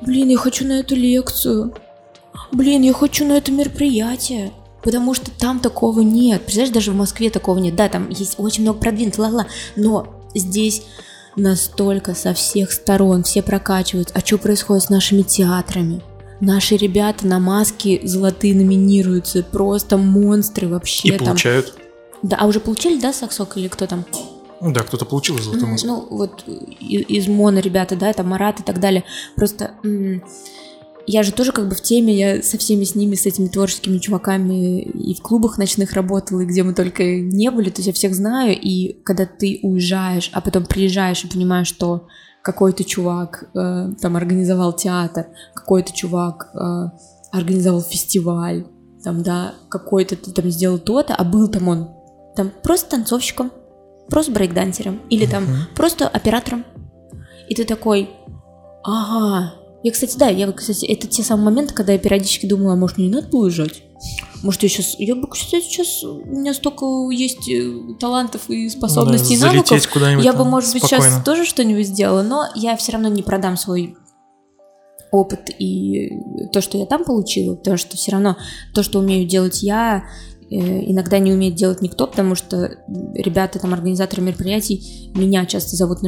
[0.00, 1.72] блин, я хочу на эту лекцию,
[2.50, 4.52] блин, я хочу на это мероприятие,
[4.88, 6.40] Потому что там такого нет.
[6.40, 7.76] Представляешь, даже в Москве такого нет.
[7.76, 9.46] Да, там есть очень много продвинутых, ла-ла.
[9.76, 10.84] Но здесь
[11.36, 14.10] настолько со всех сторон все прокачивают.
[14.14, 16.00] А что происходит с нашими театрами?
[16.40, 19.42] Наши ребята на маски золотые номинируются.
[19.42, 21.08] Просто монстры вообще.
[21.08, 21.26] И там.
[21.26, 21.74] получают.
[22.22, 24.06] Да, а уже получили, да, Саксок или кто там?
[24.62, 25.86] Ну да, кто-то получил золотую маску.
[25.86, 26.44] Ну, вот
[26.80, 29.04] из Мона ребята, да, это Марат и так далее.
[29.36, 29.72] Просто
[31.10, 33.96] я же тоже как бы в теме, я со всеми с ними, с этими творческими
[33.96, 37.92] чуваками и в клубах ночных работала, и где мы только не были, то есть я
[37.94, 42.06] всех знаю, и когда ты уезжаешь, а потом приезжаешь и понимаешь, что
[42.42, 46.90] какой-то чувак э, там организовал театр, какой-то чувак э,
[47.32, 48.66] организовал фестиваль,
[49.02, 51.88] там, да, какой-то ты там сделал то-то, а был там он
[52.36, 53.50] там просто танцовщиком,
[54.10, 56.66] просто брейкдансером или там просто оператором.
[57.48, 58.10] И ты такой,
[58.84, 59.54] ага.
[59.84, 63.06] Я, кстати, да, я, кстати, это те самые моменты, когда я периодически думала, может, мне
[63.08, 63.82] не надо уезжать?
[64.42, 69.34] Может, я сейчас, я бы, кстати, сейчас, у меня столько есть э, талантов и способностей
[69.34, 71.10] и Да, навыков, залететь куда-нибудь я бы, может быть, спокойно.
[71.12, 73.96] сейчас тоже что-нибудь сделала, но я все равно не продам свой
[75.10, 76.10] опыт и
[76.52, 78.36] то, что я там получила, потому что все равно
[78.74, 80.04] то, что умею делать я,
[80.50, 82.78] иногда не умеет делать никто, потому что
[83.14, 85.98] ребята, там, организаторы мероприятий, меня часто зовут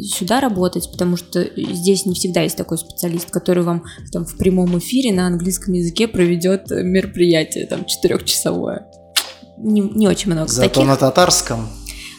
[0.00, 4.78] сюда работать, потому что здесь не всегда есть такой специалист, который вам там в прямом
[4.78, 8.86] эфире на английском языке проведет мероприятие, там, четырехчасовое.
[9.58, 10.86] Не, не очень много Зато таких.
[10.86, 11.68] на татарском.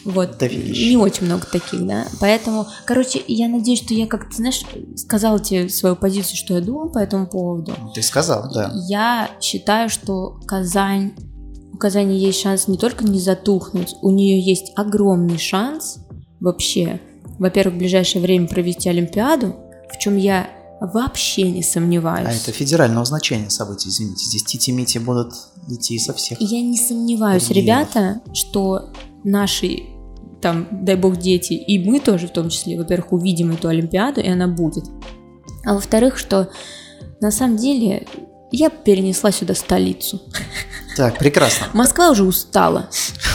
[0.04, 2.06] Вот, не очень много таких, да.
[2.20, 4.62] Поэтому, короче, я надеюсь, что я как-то, знаешь,
[4.96, 7.72] сказала тебе свою позицию, что я думаю по этому поводу.
[7.94, 8.70] Ты сказал, да.
[8.86, 11.14] Я считаю, что Казань,
[11.74, 15.98] у Казани есть шанс не только не затухнуть, у нее есть огромный шанс
[16.38, 17.00] вообще,
[17.38, 19.56] во-первых, в ближайшее время провести Олимпиаду,
[19.92, 20.48] в чем я
[20.80, 22.28] вообще не сомневаюсь.
[22.28, 24.24] А это федерального значения событий, извините.
[24.24, 25.32] Здесь тити-мити будут
[25.68, 26.40] идти со всех.
[26.40, 27.94] Я не сомневаюсь, регионов.
[27.94, 28.90] ребята, что
[29.24, 29.82] наши
[30.40, 34.28] там, дай бог, дети, и мы тоже в том числе, во-первых, увидим эту Олимпиаду, и
[34.28, 34.84] она будет.
[35.64, 36.50] А во-вторых, что
[37.20, 38.06] на самом деле
[38.56, 40.22] я перенесла сюда столицу.
[40.96, 41.66] Так, прекрасно.
[41.72, 42.88] Москва уже устала.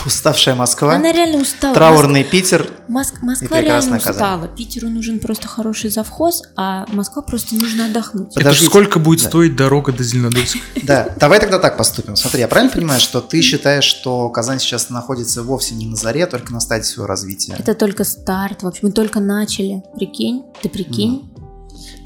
[0.05, 1.75] Уставшая Москва, Она реально устала.
[1.75, 2.69] траурный Питер.
[2.87, 4.13] Моск- и Москва реально прекрасная Казань.
[4.13, 4.47] устала.
[4.47, 8.27] Питеру нужен просто хороший завхоз, а Москва просто нужно отдохнуть.
[8.27, 8.69] Это Подождите.
[8.69, 9.27] сколько будет Да.
[9.27, 10.59] стоить дорога до Зеленодольска?
[10.83, 12.15] Да, давай тогда так поступим.
[12.15, 16.23] Смотри, я правильно понимаю, что ты считаешь, что Казань сейчас находится вовсе не на заре,
[16.23, 17.55] а только на стадии своего развития?
[17.59, 18.79] Это только старт вообще.
[18.83, 19.83] Мы только начали.
[19.97, 20.45] Прикинь?
[20.61, 21.29] Ты прикинь?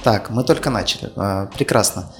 [0.04, 1.12] Так, мы только начали.
[1.16, 2.12] А, Прекрасно.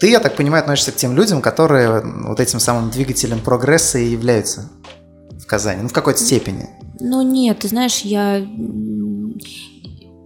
[0.00, 4.10] Ты, я так понимаю, относишься к тем людям, которые вот этим самым двигателем прогресса и
[4.10, 4.68] являются
[5.40, 6.68] в Казани, ну в какой-то степени.
[7.00, 8.46] Ну нет, ты знаешь, я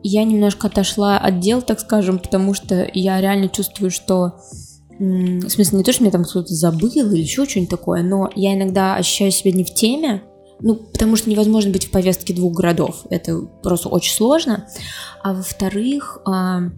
[0.05, 4.41] я немножко отошла от дел, так скажем, потому что я реально чувствую, что
[4.99, 8.55] в смысле не то, что меня там кто-то забыл или еще что-нибудь такое, но я
[8.55, 10.23] иногда ощущаю себя не в теме,
[10.61, 13.05] ну, потому что невозможно быть в повестке двух городов.
[13.11, 14.69] Это просто очень сложно.
[15.23, 16.71] А во-вторых, а,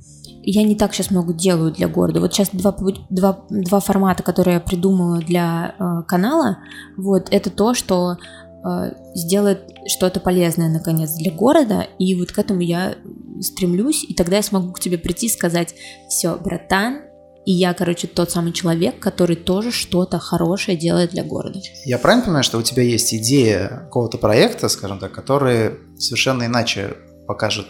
[0.45, 2.21] я не так сейчас много делаю для города.
[2.21, 2.77] Вот сейчас два,
[3.11, 6.59] два, два формата, которые я придумала для а, канала,
[6.97, 8.17] вот, это то, что
[8.63, 12.95] а, сделает что-то полезное, наконец, для города, и вот к этому я
[13.41, 15.75] стремлюсь, и тогда я смогу к тебе прийти и сказать,
[16.09, 17.03] все, братан,
[17.45, 21.61] и я, короче, тот самый человек, который тоже что-то хорошее делает для города.
[21.85, 26.97] Я правильно понимаю, что у тебя есть идея какого-то проекта, скажем так, который совершенно иначе
[27.27, 27.67] покажет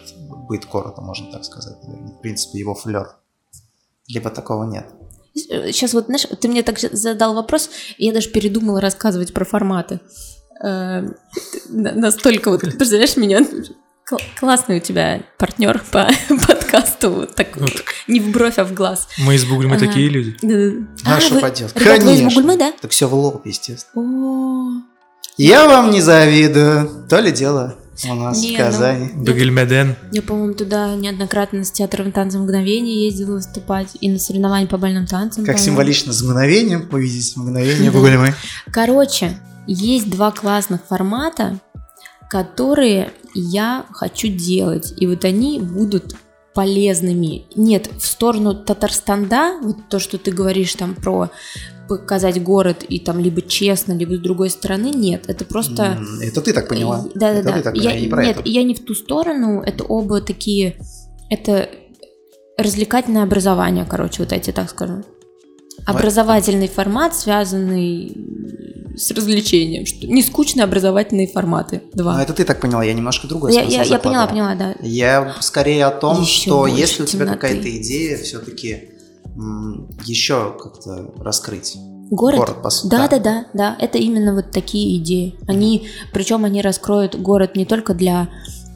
[0.47, 1.77] быть коротко, можно так сказать.
[1.83, 3.15] В принципе, его флер.
[4.07, 4.87] Либо такого нет.
[5.33, 9.99] Сейчас вот, знаешь, ты мне так задал вопрос, и я даже передумала рассказывать про форматы.
[10.63, 11.03] Э,
[11.69, 13.45] настолько вот, представляешь, меня
[14.39, 16.07] Классный у тебя партнер по
[16.47, 19.07] подкасту, так, ну, так не в бровь, а в глаз.
[19.17, 20.35] Мы из Бугульмы а, такие люди.
[21.03, 21.73] А, а что поделать?
[21.73, 22.05] Конечно.
[22.05, 22.71] Вы из Бугульмы, да?
[22.79, 24.03] Так все в лоб, естественно.
[24.03, 24.81] О.
[25.37, 27.07] Я вам не завидую.
[27.09, 29.11] То ли дело у нас не, в Казани.
[29.13, 29.95] Ну, Багельмеден.
[30.11, 35.07] Я, по-моему, туда неоднократно с театром танца мгновения ездила выступать и на соревнования по бальным
[35.07, 35.45] танцам.
[35.45, 38.33] Как символично с мгновением увидеть мгновение Бугульмы.
[38.71, 39.37] Короче,
[39.67, 41.59] есть два классных формата,
[42.29, 44.93] которые я хочу делать.
[44.97, 46.15] И вот они будут
[46.55, 47.43] полезными.
[47.55, 51.29] Нет, в сторону Татарстанда, вот то, что ты говоришь там про
[51.87, 55.99] показать город и там либо честно, либо с другой стороны, нет, это просто...
[56.23, 57.05] Это ты так поняла?
[57.13, 57.71] Да, да, да.
[57.75, 58.41] Я, не нет, это.
[58.45, 60.77] я не в ту сторону, это оба такие,
[61.29, 61.69] это
[62.57, 65.03] развлекательное образование, короче, вот эти, так скажем.
[65.85, 68.15] Образовательный формат, связанный
[68.97, 69.85] с развлечением.
[69.85, 71.83] Что не скучные образовательные форматы.
[71.93, 72.15] Два.
[72.15, 74.75] Ну, это ты так поняла, я немножко другой я, я, я поняла, поняла, да.
[74.81, 78.89] Я скорее о том, еще что если у тебя какая-то идея все-таки
[80.05, 81.77] еще как-то раскрыть.
[82.09, 82.37] Город?
[82.37, 82.91] город по сути.
[82.91, 83.77] Да, да, да, да.
[83.79, 85.35] Это именно вот такие идеи.
[85.47, 88.29] Они, причем они раскроют город не только для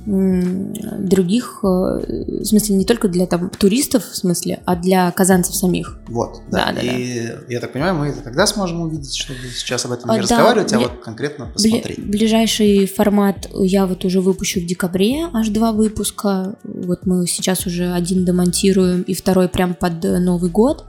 [0.09, 5.99] других, э, в смысле, не только для там туристов, в смысле, а для казанцев самих.
[6.07, 6.71] Вот, да.
[6.73, 7.33] да, и да.
[7.47, 10.73] я так понимаю, мы это когда сможем увидеть, чтобы сейчас об этом не а, разговаривать,
[10.73, 10.85] а бли...
[10.85, 12.03] а вот конкретно посмотреть.
[12.03, 16.55] Ближайший формат я вот уже выпущу в декабре, аж два выпуска.
[16.63, 20.85] Вот мы сейчас уже один демонтируем, и второй прям под Новый год.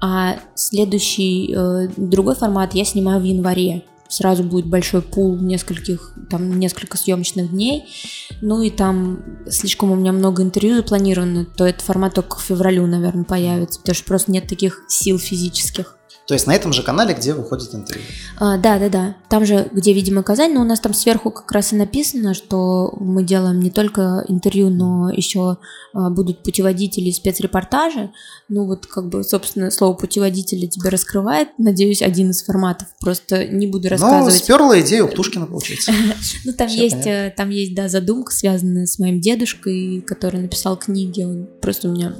[0.00, 6.58] А следующий, э, другой формат я снимаю в январе сразу будет большой пул нескольких, там,
[6.58, 7.88] несколько съемочных дней,
[8.40, 12.86] ну и там слишком у меня много интервью запланировано, то этот формат только к февралю,
[12.86, 15.95] наверное, появится, потому что просто нет таких сил физических.
[16.26, 18.04] То есть на этом же канале, где выходит интервью.
[18.38, 19.16] А, да, да, да.
[19.30, 22.92] Там же, где, видимо, Казань, но у нас там сверху как раз и написано, что
[22.98, 25.58] мы делаем не только интервью, но еще
[25.94, 28.10] а, будут путеводители, спецрепортажи.
[28.48, 32.88] Ну вот, как бы, собственно, слово путеводители тебе раскрывает, надеюсь, один из форматов.
[33.00, 34.34] Просто не буду рассказывать.
[34.34, 35.92] Ну, сперла идею Птушкина, получается.
[36.44, 41.22] Ну, там есть, э, там есть, да, задумка, связанная с моим дедушкой, который написал книги.
[41.22, 42.14] Он просто у меня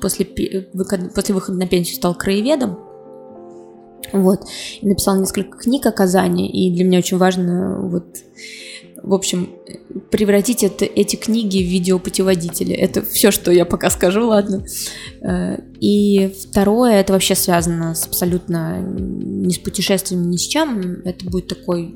[0.00, 2.78] после, после выхода на пенсию стал краеведом.
[4.12, 4.40] Вот.
[4.80, 8.04] И написал несколько книг о Казани, и для меня очень важно вот
[9.04, 9.50] в общем,
[10.10, 12.74] превратить это, эти книги в видеопутеводители.
[12.74, 14.64] Это все, что я пока скажу, ладно.
[15.20, 21.02] Э, и второе, это вообще связано с абсолютно не с путешествиями, ни с чем.
[21.04, 21.94] Это будет такой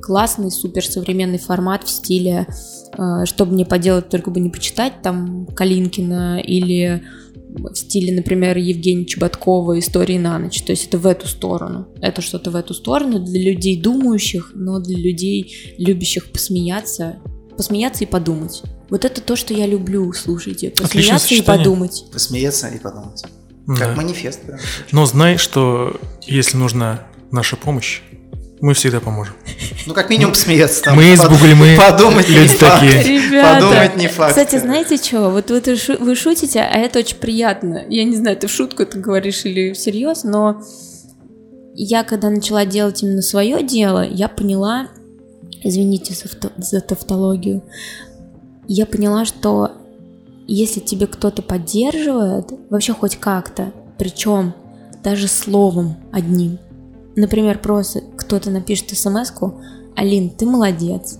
[0.00, 2.46] классный, суперсовременный формат в стиле,
[2.96, 7.02] э, чтобы мне поделать, только бы не почитать там Калинкина или
[7.48, 10.62] в стиле, например, Евгения Чеботкова «Истории на ночь».
[10.62, 11.88] То есть это в эту сторону.
[12.00, 17.16] Это что-то в эту сторону для людей думающих, но для людей, любящих посмеяться,
[17.56, 18.62] посмеяться и подумать.
[18.90, 20.70] Вот это то, что я люблю, слушайте.
[20.70, 22.04] Посмеяться и подумать.
[22.12, 23.22] Посмеяться и подумать.
[23.66, 23.74] Да.
[23.74, 24.40] Как манифест.
[24.46, 24.58] Да.
[24.92, 28.02] Но знай, что если нужна наша помощь,
[28.60, 29.34] мы всегда поможем.
[29.86, 30.96] Ну, как минимум посмеяться там.
[30.96, 31.76] Мы из Бугульмы.
[31.76, 33.02] Подумать люди не такие.
[33.02, 34.30] Ребята, подумать не факт.
[34.30, 35.30] Кстати, знаете что?
[35.30, 35.62] Вот вы,
[35.98, 37.84] вы шутите, а это очень приятно.
[37.88, 40.62] Я не знаю, ты в шутку это говоришь или всерьез, но
[41.74, 44.88] я когда начала делать именно свое дело, я поняла,
[45.62, 47.62] извините за, за тавтологию,
[48.66, 49.72] я поняла, что
[50.46, 54.54] если тебе кто-то поддерживает, вообще хоть как-то, причем
[55.04, 56.58] даже словом одним,
[57.16, 59.60] Например, просто кто-то напишет смс-ку
[59.96, 61.18] «Алин, ты молодец».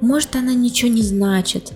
[0.00, 1.72] Может, она ничего не значит,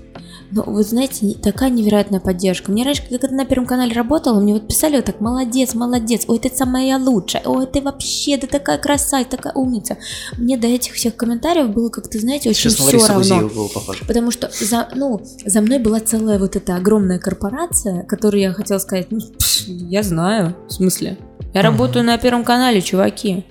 [0.51, 2.71] но вы знаете, такая невероятная поддержка.
[2.71, 6.39] Мне раньше, когда на Первом канале работала, мне вот писали вот так, молодец, молодец, ой,
[6.39, 9.99] ты самая лучшая, ой, ты вообще, ты такая красавица, такая умница.
[10.39, 13.49] Мне до этих всех комментариев было как-то, знаете, очень Сейчас все равно.
[13.49, 13.69] Было
[14.07, 18.79] потому что за, ну, за мной была целая вот эта огромная корпорация, которую я хотела
[18.79, 21.19] сказать, ну, пш, я знаю, в смысле,
[21.55, 23.45] я работаю на Первом канале, чуваки.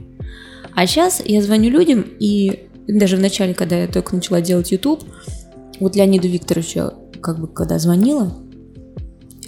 [0.75, 5.03] А сейчас я звоню людям, и даже в начале, когда я только начала делать YouTube,
[5.79, 8.33] вот Леониду Викторовичу, как бы, когда звонила,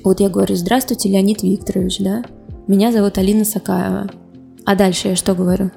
[0.03, 2.23] вот я говорю, здравствуйте, Леонид Викторович, да?
[2.67, 4.09] Меня зовут Алина Сакаева.
[4.65, 5.71] А дальше я что говорю?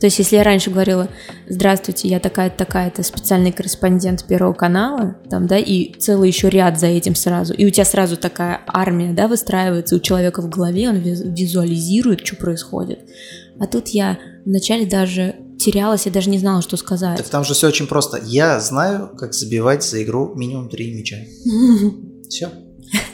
[0.00, 1.08] То есть, если я раньше говорила,
[1.48, 6.86] здравствуйте, я такая-то, такая-то, специальный корреспондент Первого канала, там, да, и целый еще ряд за
[6.86, 10.98] этим сразу, и у тебя сразу такая армия, да, выстраивается у человека в голове, он
[10.98, 13.00] визуализирует, что происходит.
[13.58, 17.18] А тут я вначале даже терялась, я даже не знала, что сказать.
[17.18, 18.20] Так там же все очень просто.
[18.24, 21.16] Я знаю, как забивать за игру минимум три мяча.
[22.28, 22.50] Все.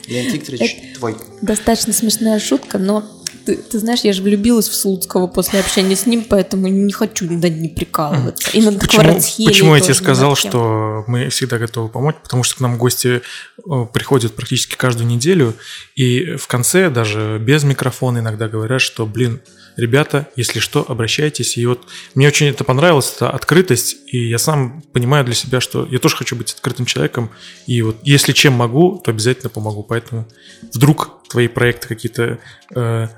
[0.06, 1.16] Леонид Викторович, твой.
[1.40, 3.04] Достаточно смешная шутка, но
[3.44, 7.30] ты, ты знаешь, я же влюбилась в Слуцкого после общения с ним, поэтому не хочу
[7.30, 8.50] над ним прикалываться.
[8.52, 12.16] И над Почему, почему я тебе сказал, что мы всегда готовы помочь?
[12.22, 13.20] Потому что к нам гости
[13.58, 15.54] э, приходят практически каждую неделю,
[15.94, 19.40] и в конце даже без микрофона иногда говорят, что, блин,
[19.76, 21.56] ребята, если что, обращайтесь.
[21.56, 25.86] И вот мне очень это понравилось, это открытость, и я сам понимаю для себя, что
[25.90, 27.30] я тоже хочу быть открытым человеком,
[27.66, 29.82] и вот если чем могу, то обязательно помогу.
[29.82, 30.28] Поэтому
[30.72, 32.38] вдруг твои проекты какие-то
[32.74, 33.08] э,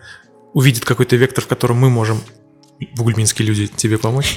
[0.52, 2.20] увидят какой-то вектор, в котором мы можем,
[2.94, 4.36] бугульминские люди, тебе помочь,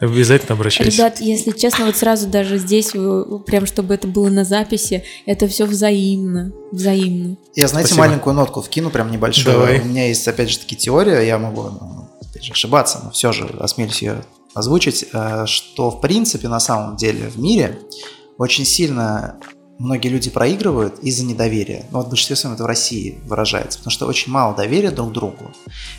[0.00, 0.90] обязательно обращайся.
[0.90, 5.48] Ребят, если честно, вот сразу даже здесь, э, прям чтобы это было на записи, это
[5.48, 7.36] все взаимно, взаимно.
[7.54, 8.06] Я, знаете, Спасибо.
[8.08, 9.54] маленькую нотку вкину, прям небольшую.
[9.56, 9.80] Давай.
[9.80, 13.32] У меня есть, опять же таки, теория, я могу, ну, опять же, ошибаться, но все
[13.32, 14.24] же осмелюсь ее
[14.54, 17.78] озвучить, э, что, в принципе, на самом деле в мире
[18.38, 19.38] очень сильно
[19.78, 21.86] многие люди проигрывают из-за недоверия.
[21.90, 25.12] Ну, вот в большинстве своем это в России выражается, потому что очень мало доверия друг
[25.12, 25.52] другу.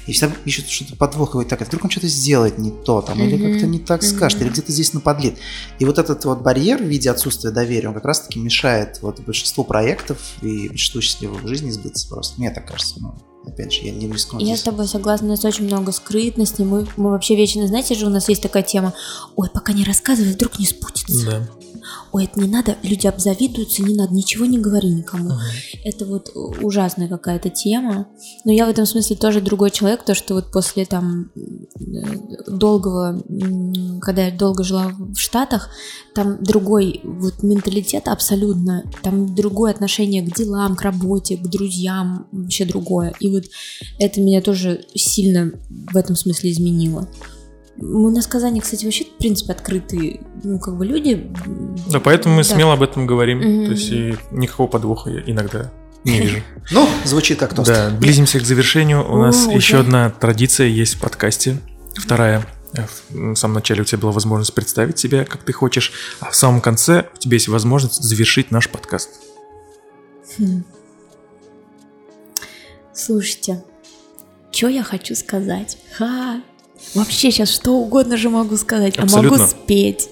[0.05, 3.21] И всегда ищут что-то подвох, и так, а вдруг он что-то сделает не то, там,
[3.21, 3.51] или Мгм.
[3.51, 4.47] как-то не так скажет, Мгм.
[4.47, 5.37] или где-то здесь наподлит.
[5.79, 9.63] И вот этот вот барьер в виде отсутствия доверия, он как раз-таки мешает вот большинству
[9.63, 12.39] проектов и большинству счастливых жизни сбыться просто.
[12.39, 12.95] Мне так кажется.
[12.99, 13.13] Ну,
[13.45, 14.39] опять же, я не рискну.
[14.39, 18.05] Я с тобой согласна, у нас очень много скрытности, мы, мы вообще вечно, знаете же,
[18.05, 18.93] у нас есть такая тема,
[19.35, 21.25] ой, пока не рассказывай, вдруг не спутится.
[21.25, 21.49] Да.
[22.11, 25.31] Ой, это не надо, люди обзавидуются, не надо, ничего не говори никому.
[25.31, 25.43] Ага.
[25.83, 26.31] Это вот
[26.61, 28.07] ужасная какая-то тема.
[28.45, 33.21] Но я в этом смысле тоже другой человек, то что вот после там э, долгого,
[34.01, 35.69] когда я долго жила в Штатах,
[36.15, 42.65] там другой вот менталитет абсолютно, там другое отношение к делам, к работе, к друзьям, вообще
[42.65, 43.13] другое.
[43.19, 43.45] И вот
[43.99, 47.07] это меня тоже сильно в этом смысле изменило.
[47.77, 51.31] У нас в Казани, кстати, вообще, в принципе, открытые, ну, как бы люди.
[51.89, 52.49] Да, поэтому мы Да.
[52.53, 53.37] смело об этом говорим.
[53.39, 53.65] Мгм.
[53.67, 55.71] То есть и никакого подвоха я иногда
[56.03, 56.37] не вижу.
[56.71, 57.69] Ну, звучит как тост.
[57.69, 59.09] Да, близимся к завершению.
[59.09, 61.57] У нас еще одна традиция есть в подкасте.
[61.95, 62.45] Вторая.
[62.73, 66.35] Э, В самом начале у тебя была возможность представить себя, как ты хочешь, а в
[66.35, 69.09] самом конце у тебя есть возможность завершить наш подкаст.
[72.99, 73.63] Слушайте,
[74.51, 75.77] что я хочу сказать?
[75.97, 76.41] Ха!
[76.93, 79.37] Вообще сейчас что угодно же могу сказать, а Абсолютно.
[79.37, 80.09] могу спеть.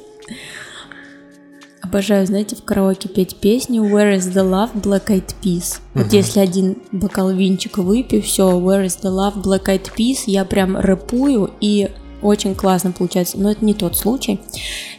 [1.82, 5.80] Обожаю, знаете, в караоке петь песню Where is the love, Black Eyed Peas.
[5.96, 6.16] Вот Мгм.
[6.16, 10.78] если один бокал винчика выпью, все, Where is the love, Black Eyed Peas, я прям
[10.78, 11.90] рэпую и
[12.28, 14.39] очень классно получается, но это не тот случай.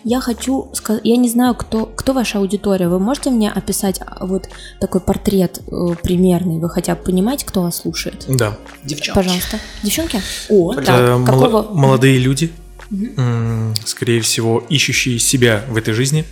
[0.04, 2.88] Я хочу сказать, я не знаю, кто, кто ваша аудитория.
[2.88, 4.48] Вы можете мне описать а, вот
[4.80, 6.58] такой портрет э, примерный?
[6.58, 8.24] Вы хотя бы понимаете, кто вас слушает?
[8.28, 8.56] Да.
[8.84, 9.14] Девчонки.
[9.14, 9.58] Пожалуйста.
[9.82, 10.20] Девчонки?
[10.48, 11.74] О, Это так, мало- какого?
[11.74, 12.50] молодые люди,
[12.90, 16.24] м, скорее всего, ищущие себя в этой жизни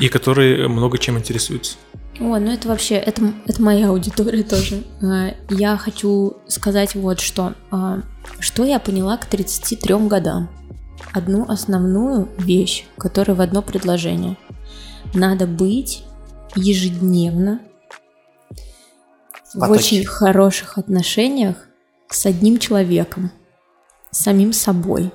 [0.00, 1.76] и которые много чем интересуются.
[2.20, 4.84] Ой, ну это вообще, это, это моя аудитория тоже.
[5.02, 7.54] А, Я хочу сказать вот что.
[7.70, 8.00] А,
[8.38, 10.50] Что я поняла к 33 годам?
[11.12, 14.36] Одну основную вещь, которая в одно предложение.
[15.14, 16.04] Надо быть
[16.54, 17.60] ежедневно
[19.54, 19.78] в потоке.
[19.78, 21.56] очень хороших отношениях
[22.08, 23.32] с одним человеком,
[24.10, 25.12] с самим собой.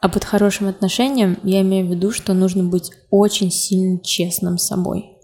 [0.00, 4.66] А под хорошим отношением я имею в виду, что нужно быть очень сильно честным с
[4.66, 5.17] собой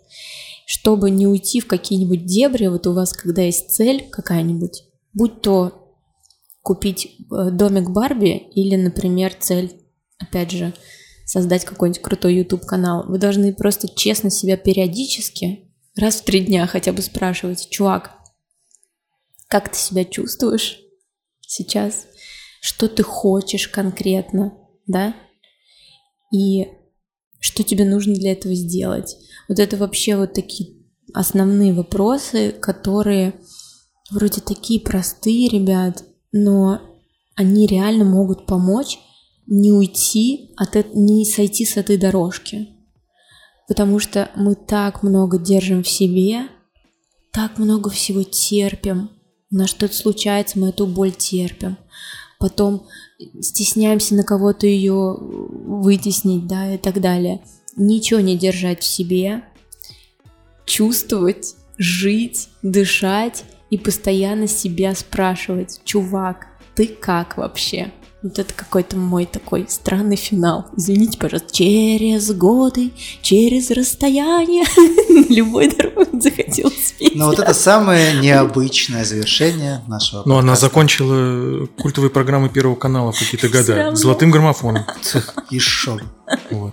[0.67, 5.97] чтобы не уйти в какие-нибудь дебри, вот у вас, когда есть цель какая-нибудь, будь то
[6.63, 9.73] купить э, домик Барби или, например, цель,
[10.19, 10.73] опять же,
[11.27, 16.93] создать какой-нибудь крутой YouTube-канал, вы должны просто честно себя периодически, раз в три дня хотя
[16.93, 18.13] бы спрашивать, чувак,
[19.49, 20.81] как ты себя чувствуешь
[21.41, 22.07] сейчас?
[22.61, 24.57] Что ты хочешь конкретно,
[24.87, 25.15] да?
[26.33, 26.67] И
[27.45, 29.19] что тебе нужно для этого сделать?
[29.51, 30.79] Вот это вообще вот такие
[31.13, 33.35] основные вопросы, которые
[34.11, 36.81] вроде такие простые, ребят, но
[37.37, 38.99] они реально могут помочь
[39.47, 42.71] не уйти от эт- не сойти с этой дорожки.
[43.69, 46.49] Потому что мы так много держим в себе,
[47.31, 49.11] так много всего терпим.
[49.51, 51.77] У нас что-то случается, мы эту боль терпим.
[52.39, 52.87] Потом
[53.41, 57.43] стесняемся на кого-то ее вытеснить, да, и так далее.
[57.77, 59.45] Ничего не держать в себе,
[60.65, 67.93] чувствовать, жить, дышать и постоянно себя спрашивать, чувак, ты как вообще?
[68.25, 70.67] Вот это какой-то мой такой странный финал.
[70.77, 71.53] Извините, пожалуйста.
[71.53, 72.91] Через годы,
[73.23, 74.65] через расстояние.
[75.29, 77.19] Любой дорогой захотелось принципе.
[77.19, 83.19] Но вот это самое необычное завершение нашего Ну, она закончила культовые программы Первого канала в
[83.19, 83.95] какие-то года.
[83.95, 84.85] Золотым граммофоном.
[85.51, 86.01] Еще.
[86.51, 86.73] Вот.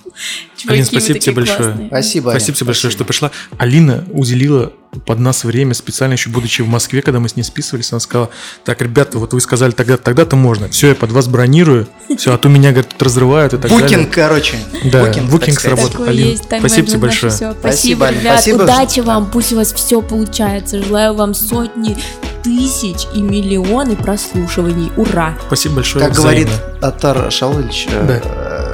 [0.55, 1.57] Чуваки, Алин, вы спасибо тебе большое.
[1.57, 1.87] классные.
[1.87, 2.29] Спасибо.
[2.29, 3.31] Спасибо тебе большое, что пришла.
[3.57, 4.73] Алина уделила
[5.05, 8.29] под нас время, специально еще будучи в Москве, когда мы с ней списывались, она сказала,
[8.65, 10.67] так, ребята, вот вы сказали, тогда, тогда-то можно.
[10.69, 11.87] Все, я под вас бронирую.
[12.17, 13.87] Все, а то меня, говорит, тут разрывают и так далее.
[13.87, 14.57] Букинг, короче.
[14.83, 16.03] Да, Букинг, букинг сработал.
[16.03, 17.31] Алин, есть, спасибо тебе большое.
[17.31, 17.53] Все.
[17.53, 18.33] Спасибо, Спасибо, ребят.
[18.33, 20.81] спасибо, Удачи что- вам, пусть у вас все получается.
[20.83, 21.97] Желаю вам сотни
[22.43, 24.91] тысяч и миллионы прослушиваний.
[24.97, 25.37] Ура!
[25.47, 26.05] Спасибо большое.
[26.05, 26.87] Как говорит взаимно.
[26.87, 28.19] Атар Шаулович, э,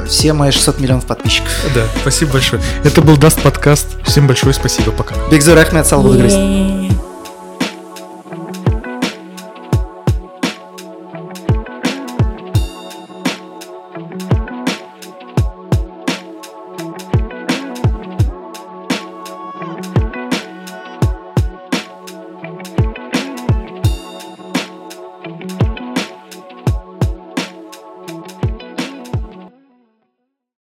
[0.08, 1.52] все мои 600 миллионов подписчиков.
[1.76, 2.62] Да, спасибо большое.
[2.84, 3.88] Это был Даст подкаст.
[4.04, 4.92] Всем большое спасибо.
[4.92, 5.16] Пока.
[5.30, 6.34] Бекзур Ахмед Салбудгрыз.
[6.34, 6.87] Yeah.